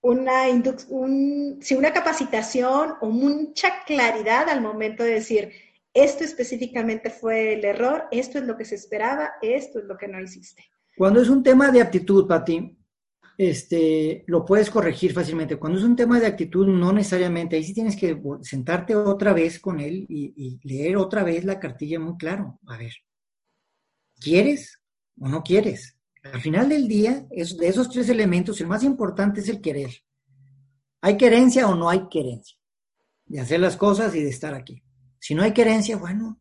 una, 0.00 0.44
un, 0.88 1.60
una 1.76 1.92
capacitación 1.92 2.94
o 3.00 3.10
mucha 3.10 3.84
claridad 3.84 4.48
al 4.48 4.60
momento 4.60 5.02
de 5.04 5.14
decir, 5.14 5.52
esto 5.94 6.24
específicamente 6.24 7.10
fue 7.10 7.54
el 7.54 7.64
error, 7.64 8.04
esto 8.10 8.38
es 8.38 8.44
lo 8.44 8.56
que 8.56 8.64
se 8.64 8.74
esperaba, 8.74 9.32
esto 9.42 9.78
es 9.80 9.84
lo 9.86 9.96
que 9.96 10.08
no 10.08 10.20
hiciste. 10.20 10.64
Cuando 10.96 11.20
es 11.20 11.28
un 11.28 11.42
tema 11.42 11.70
de 11.70 11.80
actitud, 11.80 12.26
Pati, 12.26 12.76
este, 13.38 14.24
lo 14.26 14.44
puedes 14.44 14.68
corregir 14.68 15.12
fácilmente. 15.12 15.56
Cuando 15.56 15.78
es 15.78 15.84
un 15.84 15.94
tema 15.94 16.18
de 16.18 16.26
actitud, 16.26 16.66
no 16.66 16.92
necesariamente. 16.92 17.54
Ahí 17.54 17.62
sí 17.62 17.72
tienes 17.72 17.96
que 17.96 18.20
sentarte 18.42 18.96
otra 18.96 19.32
vez 19.32 19.60
con 19.60 19.78
él 19.78 20.06
y, 20.08 20.58
leer 20.64 20.96
otra 20.96 21.22
vez 21.22 21.44
la 21.44 21.60
cartilla 21.60 22.00
muy 22.00 22.16
claro. 22.16 22.58
A 22.66 22.76
ver, 22.76 22.92
¿quieres 24.18 24.80
o 25.20 25.28
no 25.28 25.44
quieres? 25.44 25.96
Al 26.24 26.40
final 26.40 26.68
del 26.68 26.88
día, 26.88 27.26
es, 27.30 27.56
de 27.56 27.68
esos 27.68 27.88
tres 27.88 28.08
elementos, 28.08 28.60
el 28.60 28.66
más 28.66 28.82
importante 28.82 29.40
es 29.40 29.48
el 29.48 29.60
querer. 29.60 29.90
¿Hay 31.00 31.16
querencia 31.16 31.68
o 31.68 31.76
no 31.76 31.88
hay 31.88 32.08
querencia? 32.08 32.58
De 33.24 33.38
hacer 33.40 33.60
las 33.60 33.76
cosas 33.76 34.14
y 34.16 34.22
de 34.22 34.30
estar 34.30 34.52
aquí. 34.52 34.82
Si 35.20 35.34
no 35.34 35.42
hay 35.42 35.52
querencia, 35.52 35.96
bueno, 35.96 36.40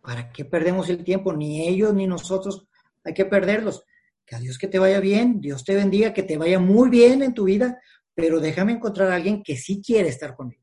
¿para 0.00 0.30
qué 0.32 0.44
perdemos 0.44 0.88
el 0.88 1.04
tiempo? 1.04 1.32
Ni 1.32 1.66
ellos 1.68 1.94
ni 1.94 2.06
nosotros 2.06 2.66
hay 3.04 3.14
que 3.14 3.24
perderlos. 3.24 3.84
Que 4.24 4.36
a 4.36 4.38
Dios 4.38 4.58
que 4.58 4.68
te 4.68 4.78
vaya 4.78 5.00
bien, 5.00 5.40
Dios 5.40 5.64
te 5.64 5.74
bendiga, 5.74 6.12
que 6.12 6.22
te 6.22 6.36
vaya 6.36 6.58
muy 6.58 6.90
bien 6.90 7.22
en 7.22 7.34
tu 7.34 7.44
vida, 7.44 7.80
pero 8.14 8.40
déjame 8.40 8.72
encontrar 8.72 9.10
a 9.10 9.14
alguien 9.14 9.42
que 9.42 9.56
sí 9.56 9.82
quiere 9.84 10.08
estar 10.08 10.34
conmigo. 10.34 10.62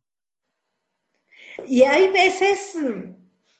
Y 1.67 1.83
hay 1.83 2.09
veces, 2.09 2.75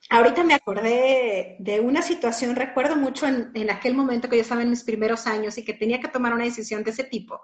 ahorita 0.10 0.44
me 0.44 0.54
acordé 0.54 1.56
de 1.60 1.80
una 1.80 2.02
situación, 2.02 2.56
recuerdo 2.56 2.98
mucho 2.98 3.26
en, 3.26 3.52
en, 3.54 3.70
aquel 3.70 3.96
momento 3.96 4.30
que 4.30 4.36
yo 4.36 4.42
estaba 4.42 4.62
en 4.62 4.70
mis 4.70 4.84
primeros 4.84 5.26
años 5.28 5.58
y 5.58 5.64
que 5.64 5.74
tenía 5.74 6.00
que 6.00 6.10
tomar 6.10 6.34
una 6.34 6.44
decisión 6.44 6.84
de 6.84 6.92
ese 6.92 7.06
tipo 7.06 7.42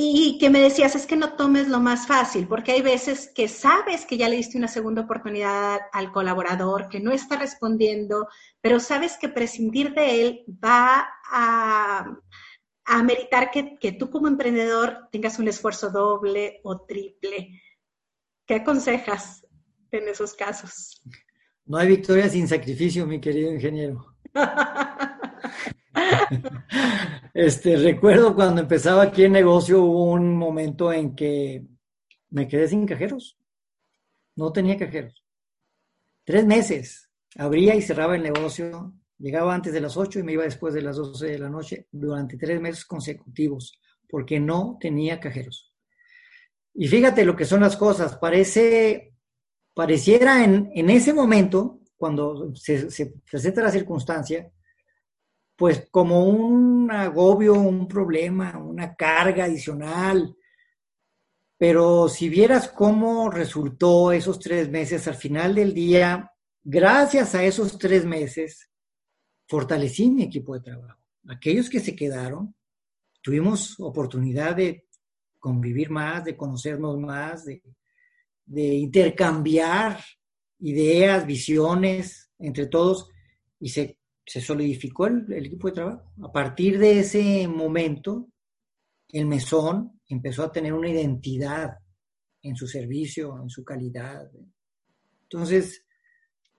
y 0.00 0.38
que 0.38 0.48
me 0.48 0.60
decías, 0.60 0.94
es 0.94 1.06
que 1.06 1.16
no 1.16 1.32
tomes 1.32 1.66
lo 1.66 1.80
más 1.80 2.06
fácil, 2.06 2.46
porque 2.46 2.70
hay 2.70 2.82
veces 2.82 3.32
que 3.34 3.48
sabes 3.48 4.06
que 4.06 4.16
ya 4.16 4.28
le 4.28 4.36
diste 4.36 4.56
una 4.56 4.68
segunda 4.68 5.02
oportunidad 5.02 5.80
al 5.92 6.12
colaborador, 6.12 6.88
que 6.88 7.00
no 7.00 7.10
está 7.10 7.36
respondiendo, 7.36 8.28
pero 8.60 8.78
sabes 8.78 9.18
que 9.20 9.28
prescindir 9.28 9.94
de 9.94 10.20
él 10.22 10.44
va 10.64 11.08
a, 11.28 12.16
a 12.84 13.02
meritar 13.02 13.50
que, 13.50 13.76
que 13.76 13.90
tú 13.90 14.08
como 14.08 14.28
emprendedor 14.28 15.08
tengas 15.10 15.40
un 15.40 15.48
esfuerzo 15.48 15.90
doble 15.90 16.60
o 16.62 16.80
triple. 16.82 17.60
¿Qué 18.46 18.54
aconsejas 18.54 19.44
en 19.90 20.06
esos 20.06 20.32
casos? 20.32 21.02
No 21.66 21.76
hay 21.76 21.88
victoria 21.88 22.28
sin 22.28 22.46
sacrificio, 22.46 23.04
mi 23.04 23.20
querido 23.20 23.52
ingeniero. 23.52 24.14
este, 27.34 27.76
recuerdo 27.76 28.34
cuando 28.34 28.60
empezaba 28.60 29.02
aquí 29.02 29.24
el 29.24 29.32
negocio, 29.32 29.82
hubo 29.82 30.12
un 30.12 30.36
momento 30.36 30.92
en 30.92 31.14
que 31.14 31.66
me 32.30 32.46
quedé 32.46 32.68
sin 32.68 32.86
cajeros. 32.86 33.38
No 34.36 34.52
tenía 34.52 34.76
cajeros. 34.76 35.24
Tres 36.24 36.46
meses. 36.46 37.10
Abría 37.36 37.74
y 37.74 37.82
cerraba 37.82 38.16
el 38.16 38.22
negocio. 38.22 38.94
Llegaba 39.18 39.54
antes 39.54 39.72
de 39.72 39.80
las 39.80 39.96
ocho 39.96 40.18
y 40.18 40.22
me 40.22 40.32
iba 40.32 40.44
después 40.44 40.74
de 40.74 40.82
las 40.82 40.96
doce 40.96 41.26
de 41.26 41.38
la 41.38 41.48
noche 41.48 41.88
durante 41.90 42.36
tres 42.36 42.60
meses 42.60 42.84
consecutivos, 42.84 43.80
porque 44.08 44.38
no 44.38 44.78
tenía 44.80 45.18
cajeros. 45.18 45.72
Y 46.74 46.86
fíjate 46.86 47.24
lo 47.24 47.34
que 47.34 47.44
son 47.44 47.62
las 47.62 47.76
cosas. 47.76 48.16
Parece, 48.18 49.14
pareciera 49.74 50.44
en, 50.44 50.70
en 50.72 50.90
ese 50.90 51.12
momento, 51.12 51.80
cuando 51.96 52.54
se, 52.54 52.90
se 52.90 53.14
presenta 53.28 53.62
la 53.62 53.72
circunstancia, 53.72 54.48
pues 55.58 55.88
como 55.90 56.24
un 56.24 56.88
agobio, 56.92 57.54
un 57.54 57.88
problema, 57.88 58.56
una 58.58 58.94
carga 58.94 59.46
adicional. 59.46 60.36
Pero 61.58 62.08
si 62.08 62.28
vieras 62.28 62.68
cómo 62.68 63.28
resultó 63.28 64.12
esos 64.12 64.38
tres 64.38 64.70
meses, 64.70 65.08
al 65.08 65.16
final 65.16 65.56
del 65.56 65.74
día, 65.74 66.32
gracias 66.62 67.34
a 67.34 67.42
esos 67.42 67.76
tres 67.76 68.04
meses, 68.04 68.70
fortalecí 69.48 70.08
mi 70.08 70.22
equipo 70.22 70.54
de 70.54 70.60
trabajo. 70.60 71.00
Aquellos 71.26 71.68
que 71.68 71.80
se 71.80 71.96
quedaron, 71.96 72.54
tuvimos 73.20 73.80
oportunidad 73.80 74.54
de 74.54 74.86
convivir 75.40 75.90
más, 75.90 76.24
de 76.24 76.36
conocernos 76.36 77.00
más, 77.00 77.46
de, 77.46 77.64
de 78.46 78.74
intercambiar 78.74 79.98
ideas, 80.60 81.26
visiones 81.26 82.30
entre 82.38 82.66
todos 82.66 83.10
y 83.58 83.70
se 83.70 83.97
se 84.28 84.42
solidificó 84.42 85.06
el, 85.06 85.46
equipo 85.46 85.68
de 85.68 85.74
trabajo. 85.74 86.12
A 86.22 86.30
partir 86.30 86.78
de 86.78 87.00
ese 87.00 87.48
momento, 87.48 88.28
el 89.08 89.24
mesón 89.24 90.00
empezó 90.06 90.44
a 90.44 90.52
tener 90.52 90.74
una 90.74 90.90
identidad 90.90 91.78
en 92.42 92.54
su 92.54 92.66
servicio, 92.66 93.40
en 93.40 93.48
su 93.48 93.64
calidad. 93.64 94.30
Entonces, 95.22 95.82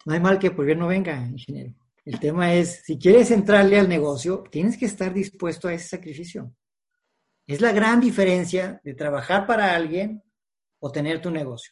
no 0.03 0.13
hay 0.13 0.19
mal 0.19 0.39
que 0.39 0.49
por 0.49 0.65
bien 0.65 0.79
no 0.79 0.88
venga, 0.88 1.27
ingeniero. 1.27 1.75
El 2.05 2.19
tema 2.19 2.55
es, 2.55 2.82
si 2.86 2.97
quieres 2.97 3.29
entrarle 3.29 3.77
al 3.77 3.88
negocio, 3.88 4.43
tienes 4.49 4.75
que 4.75 4.88
estar 4.88 5.13
dispuesto 5.13 5.67
a 5.67 5.73
ese 5.73 5.89
sacrificio. 5.89 6.51
Es 7.45 7.62
la 7.62 7.71
gran 7.71 7.99
diferencia 7.99 8.82
de 8.84 8.95
trabajar 8.95 9.45
para 9.45 9.75
alguien 9.75 10.23
o 10.79 10.91
tener 10.91 11.21
tu 11.21 11.29
negocio. 11.29 11.71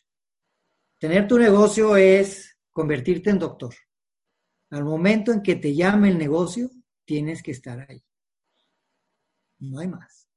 Tener 1.00 1.28
tu 1.28 1.40
negocio 1.40 1.98
es 1.98 2.56
convertirte 2.72 3.32
en 3.32 3.40
doctor. 3.40 3.74
Al 4.70 4.84
momento 4.84 5.32
en 5.32 5.42
que 5.42 5.56
te 5.56 5.74
llame 5.74 6.10
el 6.10 6.18
negocio, 6.18 6.70
tienes 7.06 7.42
que 7.42 7.52
estar 7.52 7.86
ahí. 7.90 8.04
No 9.60 9.80
hay 9.80 9.88
más. 9.88 10.28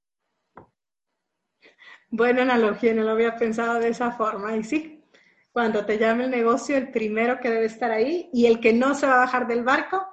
Buena 2.08 2.42
analogía, 2.42 2.94
no 2.94 3.02
lo 3.02 3.10
había 3.10 3.36
pensado 3.36 3.78
de 3.78 3.88
esa 3.88 4.12
forma. 4.12 4.56
Y 4.56 4.64
sí, 4.64 5.04
cuando 5.52 5.84
te 5.84 5.98
llame 5.98 6.24
el 6.24 6.30
negocio, 6.30 6.76
el 6.76 6.90
primero 6.90 7.38
que 7.40 7.50
debe 7.50 7.66
estar 7.66 7.90
ahí 7.90 8.30
y 8.32 8.46
el 8.46 8.60
que 8.60 8.72
no 8.72 8.94
se 8.94 9.06
va 9.06 9.14
a 9.14 9.24
bajar 9.24 9.46
del 9.46 9.64
barco, 9.64 10.06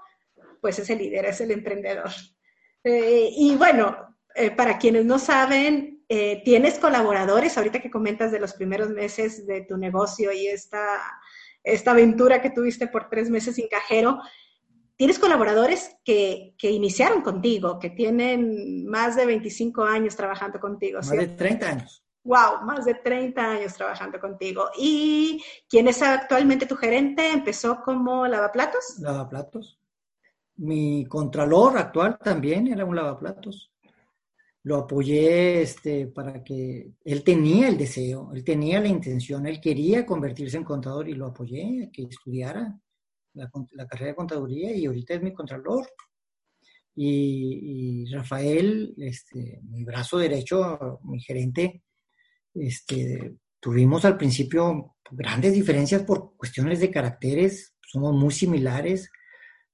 pues 0.61 0.79
es 0.79 0.89
el 0.89 0.99
líder, 0.99 1.25
es 1.25 1.41
el 1.41 1.51
emprendedor. 1.51 2.11
Eh, 2.83 3.29
y 3.31 3.55
bueno, 3.55 4.17
eh, 4.35 4.51
para 4.51 4.77
quienes 4.77 5.05
no 5.05 5.19
saben, 5.19 6.03
eh, 6.09 6.41
tienes 6.43 6.79
colaboradores, 6.79 7.57
ahorita 7.57 7.81
que 7.81 7.91
comentas 7.91 8.31
de 8.31 8.39
los 8.39 8.53
primeros 8.53 8.89
meses 8.89 9.45
de 9.45 9.61
tu 9.61 9.77
negocio 9.77 10.31
y 10.31 10.47
esta 10.47 10.99
esta 11.63 11.91
aventura 11.91 12.41
que 12.41 12.49
tuviste 12.49 12.87
por 12.87 13.09
tres 13.09 13.29
meses 13.29 13.55
sin 13.55 13.67
cajero, 13.67 14.19
tienes 14.95 15.19
colaboradores 15.19 15.95
que, 16.03 16.55
iniciaron 16.61 17.21
contigo, 17.21 17.79
que 17.79 17.89
tienen 17.89 18.85
más 18.87 19.15
de 19.15 19.25
25 19.25 19.83
años 19.83 20.15
trabajando 20.15 20.59
contigo. 20.59 20.97
Más 20.97 21.11
de 21.11 21.27
30 21.27 21.69
años. 21.69 22.03
Wow, 22.23 22.61
más 22.63 22.83
de 22.85 22.95
30 22.95 23.41
años 23.41 23.73
trabajando 23.73 24.19
contigo. 24.19 24.69
¿Y 24.77 25.43
quién 25.69 25.87
es 25.87 26.01
actualmente 26.01 26.65
tu 26.65 26.75
gerente? 26.75 27.31
¿Empezó 27.31 27.81
como 27.83 28.27
lavaplatos? 28.27 28.99
Lavaplatos. 28.99 29.79
Mi 30.57 31.05
contralor 31.05 31.77
actual 31.77 32.17
también 32.17 32.67
era 32.67 32.83
un 32.83 32.95
lavaplatos 32.95 33.71
lo 34.67 34.75
apoyé 34.75 35.61
este, 35.61 36.07
para 36.07 36.43
que 36.43 36.91
él 37.05 37.23
tenía 37.23 37.69
el 37.69 37.77
deseo, 37.77 38.33
él 38.33 38.43
tenía 38.43 38.81
la 38.81 38.89
intención, 38.89 39.47
él 39.47 39.61
quería 39.61 40.05
convertirse 40.05 40.57
en 40.57 40.65
contador 40.65 41.07
y 41.07 41.13
lo 41.13 41.27
apoyé, 41.27 41.89
que 41.93 42.03
estudiara 42.03 42.77
la, 43.33 43.49
carrera 43.87 44.07
de 44.11 44.15
contaduría 44.15 44.75
y 44.75 44.85
ahorita 44.85 45.13
es 45.13 45.21
mi 45.21 45.33
contralor. 45.33 45.87
Y, 46.97 48.11
Rafael, 48.11 48.93
este, 48.97 49.61
mi 49.69 49.85
brazo 49.85 50.17
derecho, 50.17 50.99
mi 51.03 51.21
gerente, 51.21 51.83
este, 52.53 53.37
tuvimos 53.61 54.03
al 54.03 54.17
principio 54.17 54.97
grandes 55.11 55.53
diferencias 55.53 56.03
por 56.03 56.35
cuestiones 56.35 56.81
de 56.81 56.91
caracteres, 56.91 57.73
somos 57.81 58.13
muy 58.13 58.33
similares, 58.33 59.09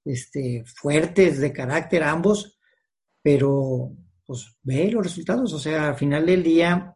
este, 0.05 0.63
fuertes 0.67 1.39
de 1.39 1.51
carácter 1.51 2.03
ambos, 2.03 2.59
pero 3.23 3.95
pues 4.25 4.55
ve 4.63 4.89
los 4.91 5.03
resultados. 5.03 5.53
O 5.53 5.59
sea, 5.59 5.89
al 5.89 5.95
final 5.95 6.25
del 6.25 6.43
día 6.43 6.95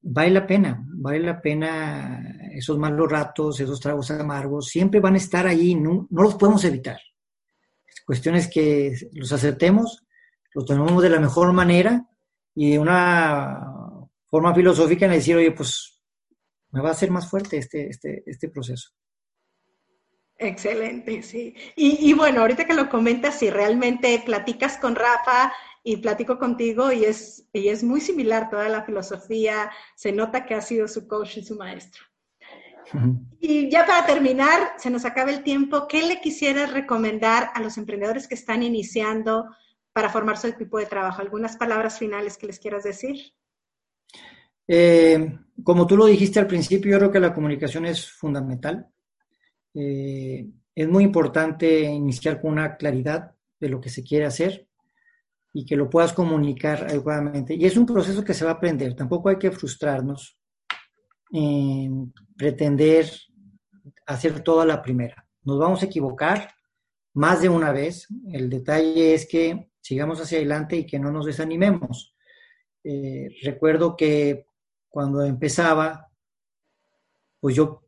vale 0.00 0.30
la 0.30 0.46
pena, 0.46 0.84
vale 0.86 1.20
la 1.20 1.40
pena 1.40 2.50
esos 2.52 2.78
malos 2.78 3.10
ratos, 3.10 3.60
esos 3.60 3.80
tragos 3.80 4.10
amargos, 4.10 4.68
siempre 4.68 5.00
van 5.00 5.14
a 5.14 5.18
estar 5.18 5.46
ahí, 5.46 5.74
no, 5.74 6.06
los 6.10 6.34
podemos 6.36 6.64
evitar. 6.64 6.98
Cuestión 8.06 8.36
es 8.36 8.48
que 8.48 8.94
los 9.12 9.32
aceptemos, 9.32 10.06
los 10.54 10.64
tomemos 10.64 11.02
de 11.02 11.10
la 11.10 11.20
mejor 11.20 11.52
manera 11.52 12.08
y 12.54 12.70
de 12.72 12.78
una 12.78 13.60
forma 14.26 14.54
filosófica 14.54 15.06
en 15.06 15.12
decir, 15.12 15.36
oye, 15.36 15.52
pues 15.52 16.00
me 16.70 16.80
va 16.80 16.88
a 16.88 16.92
hacer 16.92 17.10
más 17.10 17.28
fuerte 17.28 17.58
este, 17.58 17.88
este, 17.88 18.22
este 18.26 18.48
proceso. 18.48 18.90
Excelente, 20.38 21.22
sí. 21.22 21.54
Y, 21.74 22.10
y, 22.10 22.12
bueno, 22.12 22.42
ahorita 22.42 22.64
que 22.64 22.74
lo 22.74 22.88
comentas, 22.88 23.38
si 23.38 23.50
realmente 23.50 24.22
platicas 24.24 24.78
con 24.78 24.94
Rafa, 24.94 25.52
y 25.88 25.96
platico 25.96 26.38
contigo 26.38 26.92
y 26.92 27.04
es, 27.04 27.48
y 27.52 27.68
es 27.68 27.82
muy 27.82 28.02
similar 28.02 28.50
toda 28.50 28.68
la 28.68 28.82
filosofía, 28.84 29.70
se 29.96 30.12
nota 30.12 30.44
que 30.44 30.54
ha 30.54 30.60
sido 30.60 30.86
su 30.86 31.08
coach 31.08 31.38
y 31.38 31.44
su 31.44 31.56
maestro. 31.56 32.02
Y 33.40 33.70
ya 33.70 33.86
para 33.86 34.04
terminar, 34.04 34.72
se 34.76 34.90
nos 34.90 35.06
acaba 35.06 35.30
el 35.30 35.42
tiempo, 35.42 35.86
¿qué 35.88 36.02
le 36.02 36.20
quisieras 36.20 36.72
recomendar 36.72 37.50
a 37.54 37.60
los 37.60 37.78
emprendedores 37.78 38.28
que 38.28 38.34
están 38.34 38.62
iniciando 38.62 39.46
para 39.94 40.10
formar 40.10 40.36
su 40.36 40.46
equipo 40.46 40.78
de 40.78 40.84
trabajo? 40.84 41.22
¿Algunas 41.22 41.56
palabras 41.56 41.98
finales 41.98 42.36
que 42.36 42.46
les 42.46 42.58
quieras 42.58 42.84
decir? 42.84 43.32
Eh, 44.66 45.38
como 45.62 45.86
tú 45.86 45.96
lo 45.96 46.04
dijiste 46.04 46.38
al 46.38 46.46
principio, 46.46 46.92
yo 46.92 46.98
creo 46.98 47.12
que 47.12 47.20
la 47.20 47.34
comunicación 47.34 47.86
es 47.86 48.10
fundamental. 48.10 48.88
Eh, 49.80 50.50
es 50.74 50.88
muy 50.88 51.04
importante 51.04 51.82
iniciar 51.82 52.40
con 52.40 52.52
una 52.52 52.76
claridad 52.76 53.32
de 53.60 53.68
lo 53.68 53.80
que 53.80 53.90
se 53.90 54.02
quiere 54.02 54.24
hacer 54.24 54.68
y 55.52 55.64
que 55.64 55.76
lo 55.76 55.88
puedas 55.88 56.12
comunicar 56.12 56.84
adecuadamente. 56.84 57.54
Y 57.54 57.64
es 57.64 57.76
un 57.76 57.86
proceso 57.86 58.24
que 58.24 58.34
se 58.34 58.44
va 58.44 58.52
a 58.52 58.54
aprender. 58.54 58.94
Tampoco 58.94 59.28
hay 59.28 59.38
que 59.38 59.52
frustrarnos 59.52 60.36
en 61.30 62.12
pretender 62.36 63.08
hacer 64.06 64.40
toda 64.40 64.66
la 64.66 64.82
primera. 64.82 65.28
Nos 65.42 65.58
vamos 65.58 65.82
a 65.82 65.86
equivocar 65.86 66.50
más 67.14 67.40
de 67.40 67.48
una 67.48 67.70
vez. 67.70 68.08
El 68.32 68.50
detalle 68.50 69.14
es 69.14 69.26
que 69.26 69.70
sigamos 69.80 70.20
hacia 70.20 70.38
adelante 70.38 70.76
y 70.76 70.86
que 70.86 70.98
no 70.98 71.12
nos 71.12 71.26
desanimemos. 71.26 72.16
Eh, 72.82 73.28
recuerdo 73.42 73.96
que 73.96 74.46
cuando 74.88 75.22
empezaba, 75.24 76.10
pues 77.40 77.54
yo 77.54 77.87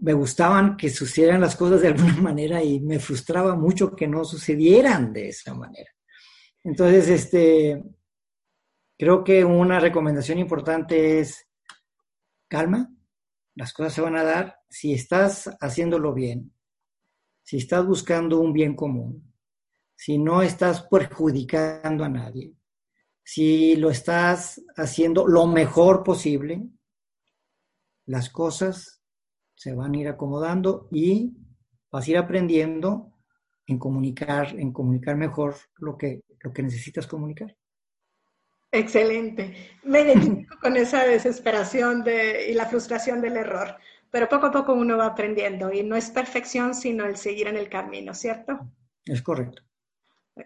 me 0.00 0.12
gustaban 0.12 0.76
que 0.76 0.90
sucedieran 0.90 1.40
las 1.40 1.56
cosas 1.56 1.82
de 1.82 1.88
alguna 1.88 2.16
manera 2.22 2.62
y 2.62 2.80
me 2.80 2.98
frustraba 2.98 3.56
mucho 3.56 3.94
que 3.94 4.06
no 4.06 4.24
sucedieran 4.24 5.12
de 5.12 5.28
esa 5.28 5.54
manera. 5.54 5.90
Entonces, 6.64 7.08
este, 7.08 7.82
creo 8.96 9.24
que 9.24 9.44
una 9.44 9.80
recomendación 9.80 10.38
importante 10.38 11.20
es 11.20 11.48
calma, 12.48 12.90
las 13.54 13.72
cosas 13.72 13.92
se 13.92 14.00
van 14.00 14.16
a 14.16 14.24
dar 14.24 14.60
si 14.68 14.92
estás 14.92 15.50
haciéndolo 15.60 16.14
bien, 16.14 16.52
si 17.42 17.58
estás 17.58 17.86
buscando 17.86 18.38
un 18.38 18.52
bien 18.52 18.74
común, 18.74 19.32
si 19.96 20.18
no 20.18 20.42
estás 20.42 20.82
perjudicando 20.82 22.04
a 22.04 22.08
nadie, 22.08 22.52
si 23.24 23.76
lo 23.76 23.90
estás 23.90 24.62
haciendo 24.76 25.26
lo 25.26 25.46
mejor 25.46 26.02
posible, 26.02 26.68
las 28.06 28.30
cosas 28.30 28.97
se 29.58 29.74
van 29.74 29.94
a 29.94 29.98
ir 29.98 30.08
acomodando 30.08 30.86
y 30.92 31.36
vas 31.90 32.06
a 32.06 32.10
ir 32.12 32.16
aprendiendo 32.16 33.12
en 33.66 33.76
comunicar, 33.76 34.54
en 34.56 34.72
comunicar 34.72 35.16
mejor 35.16 35.56
lo 35.78 35.98
que, 35.98 36.22
lo 36.40 36.52
que 36.52 36.62
necesitas 36.62 37.08
comunicar. 37.08 37.56
Excelente. 38.70 39.56
Me 39.82 40.02
identifico 40.02 40.56
con 40.60 40.76
esa 40.76 41.04
desesperación 41.04 42.04
de, 42.04 42.50
y 42.50 42.54
la 42.54 42.66
frustración 42.66 43.20
del 43.20 43.36
error, 43.36 43.76
pero 44.12 44.28
poco 44.28 44.46
a 44.46 44.52
poco 44.52 44.74
uno 44.74 44.96
va 44.96 45.06
aprendiendo 45.06 45.72
y 45.72 45.82
no 45.82 45.96
es 45.96 46.10
perfección, 46.10 46.72
sino 46.72 47.04
el 47.04 47.16
seguir 47.16 47.48
en 47.48 47.56
el 47.56 47.68
camino, 47.68 48.14
¿cierto? 48.14 48.60
Es 49.04 49.22
correcto. 49.22 49.62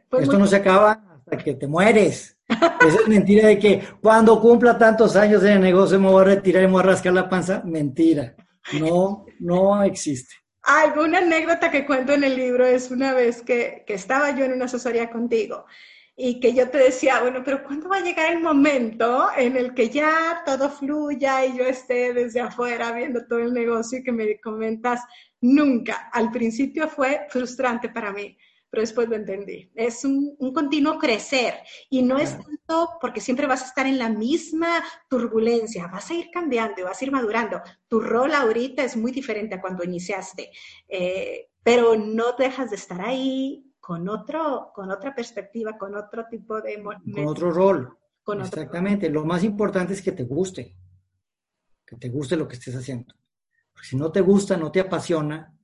Pues 0.09 0.22
Esto 0.22 0.38
no 0.38 0.46
se 0.46 0.57
acaba 0.57 1.18
hasta 1.18 1.37
que 1.37 1.53
te 1.55 1.66
mueres. 1.68 2.38
Esa 2.48 3.01
es 3.03 3.09
mentira 3.09 3.48
de 3.48 3.59
que 3.59 3.83
cuando 4.01 4.40
cumpla 4.40 4.79
tantos 4.79 5.16
años 5.16 5.42
en 5.42 5.53
el 5.53 5.61
negocio 5.61 6.01
me 6.01 6.09
voy 6.09 6.22
a 6.22 6.25
retirar 6.25 6.62
y 6.62 6.66
me 6.66 6.72
voy 6.72 6.83
a 6.83 6.87
rascar 6.87 7.12
la 7.12 7.29
panza. 7.29 7.62
Mentira. 7.62 8.35
No, 8.79 9.27
no 9.38 9.83
existe. 9.83 10.35
Alguna 10.62 11.18
anécdota 11.18 11.70
que 11.70 11.85
cuento 11.85 12.12
en 12.12 12.25
el 12.25 12.37
libro 12.37 12.64
es 12.64 12.90
una 12.90 13.12
vez 13.12 13.42
que, 13.42 13.85
que 13.87 13.94
estaba 13.94 14.31
yo 14.31 14.44
en 14.44 14.53
una 14.53 14.66
asesoría 14.66 15.11
contigo 15.11 15.66
y 16.16 16.40
que 16.40 16.55
yo 16.55 16.68
te 16.68 16.79
decía, 16.79 17.20
bueno, 17.20 17.42
pero 17.44 17.64
¿cuándo 17.64 17.88
va 17.88 17.96
a 17.96 18.03
llegar 18.03 18.33
el 18.33 18.40
momento 18.40 19.29
en 19.37 19.57
el 19.57 19.75
que 19.75 19.88
ya 19.88 20.42
todo 20.44 20.70
fluya 20.70 21.44
y 21.44 21.57
yo 21.57 21.64
esté 21.64 22.12
desde 22.12 22.40
afuera 22.40 22.92
viendo 22.92 23.27
todo 23.27 23.40
el 23.40 23.53
negocio 23.53 23.98
y 23.98 24.03
que 24.05 24.12
me 24.12 24.38
comentas, 24.40 25.01
nunca, 25.40 26.11
al 26.12 26.31
principio 26.31 26.88
fue 26.88 27.27
frustrante 27.31 27.88
para 27.88 28.12
mí, 28.12 28.37
pero 28.72 28.80
después 28.80 29.06
lo 29.06 29.16
entendí. 29.16 29.70
Es 29.74 30.02
un, 30.02 30.35
continuo 30.54 30.98
crecer 30.98 31.56
y 31.90 32.00
no 32.02 32.16
es 32.16 32.38
tanto 32.38 32.96
porque 33.02 33.20
siempre 33.20 33.46
vas 33.46 33.61
a 33.61 33.66
estar 33.66 33.87
en 33.87 33.98
la 33.98 34.08
misma 34.08 34.82
turbulencia, 35.11 35.88
vas 35.88 36.11
a 36.11 36.14
ir 36.14 36.30
cambiando, 36.32 36.85
vas 36.85 36.98
a 36.98 37.04
ir 37.04 37.12
madurando. 37.12 37.61
Tu 37.87 38.00
rol 38.00 38.32
ahorita 38.32 38.82
es 38.82 38.96
muy 38.96 39.12
diferente 39.12 39.56
a 39.56 39.61
cuando 39.61 39.85
iniciaste, 39.85 40.50
eh, 40.88 41.50
pero 41.62 41.96
no 41.96 42.32
dejas 42.32 42.70
de 42.70 42.76
estar 42.76 43.02
ahí, 43.02 43.70
con, 43.78 44.08
otro, 44.08 44.72
con 44.74 44.90
otra 44.90 45.14
perspectiva, 45.14 45.76
con 45.76 45.94
otro 45.94 46.24
tipo 46.30 46.62
de... 46.62 46.82
Con 46.82 47.26
otro 47.26 47.50
rol. 47.50 47.94
Exactamente. 48.40 49.11
Lo 49.11 49.26
más 49.26 49.44
importante 49.44 49.92
es 49.92 50.00
que 50.00 50.12
te 50.12 50.24
guste, 50.24 50.78
que 51.85 51.96
te 51.96 52.08
guste 52.08 52.38
lo 52.38 52.48
que 52.48 52.54
estés 52.54 52.74
haciendo. 52.74 53.14
Porque 53.70 53.88
si 53.88 53.96
no 53.96 54.11
te 54.11 54.22
gusta, 54.22 54.56
no 54.56 54.72
te 54.72 54.80
apasiona, 54.80 55.54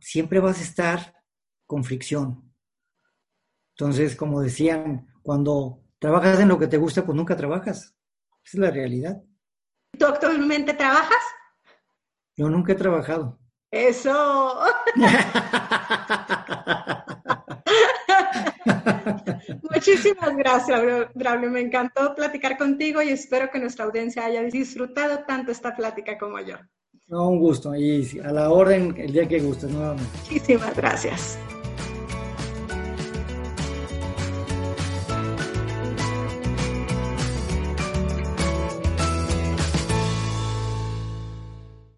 siempre 0.00 0.40
vas 0.40 0.58
a 0.58 0.62
estar 0.62 1.19
con 1.70 1.84
fricción. 1.84 2.52
Entonces, 3.76 4.16
como 4.16 4.40
decían, 4.40 5.06
cuando 5.22 5.84
trabajas 6.00 6.40
en 6.40 6.48
lo 6.48 6.58
que 6.58 6.66
te 6.66 6.78
gusta, 6.78 7.06
pues 7.06 7.14
nunca 7.14 7.36
trabajas. 7.36 7.94
Esa 8.44 8.56
es 8.56 8.58
la 8.58 8.72
realidad. 8.72 9.22
¿Tú 9.96 10.06
actualmente 10.06 10.74
trabajas? 10.74 11.22
Yo 12.36 12.50
nunca 12.50 12.72
he 12.72 12.74
trabajado. 12.74 13.38
Eso. 13.70 14.58
Muchísimas 19.72 20.36
gracias, 20.36 20.80
Braulio. 21.14 21.50
Me 21.50 21.60
encantó 21.60 22.16
platicar 22.16 22.58
contigo 22.58 23.00
y 23.00 23.10
espero 23.10 23.48
que 23.52 23.60
nuestra 23.60 23.84
audiencia 23.84 24.24
haya 24.24 24.42
disfrutado 24.42 25.22
tanto 25.24 25.52
esta 25.52 25.76
plática 25.76 26.18
como 26.18 26.40
yo. 26.40 26.56
un 27.10 27.38
gusto 27.38 27.76
y 27.76 28.18
a 28.24 28.32
la 28.32 28.50
orden 28.50 28.92
el 28.98 29.12
día 29.12 29.28
que 29.28 29.38
gustes 29.38 29.70
nuevamente. 29.70 30.10
Muchísimas 30.24 30.74
gracias. 30.74 31.38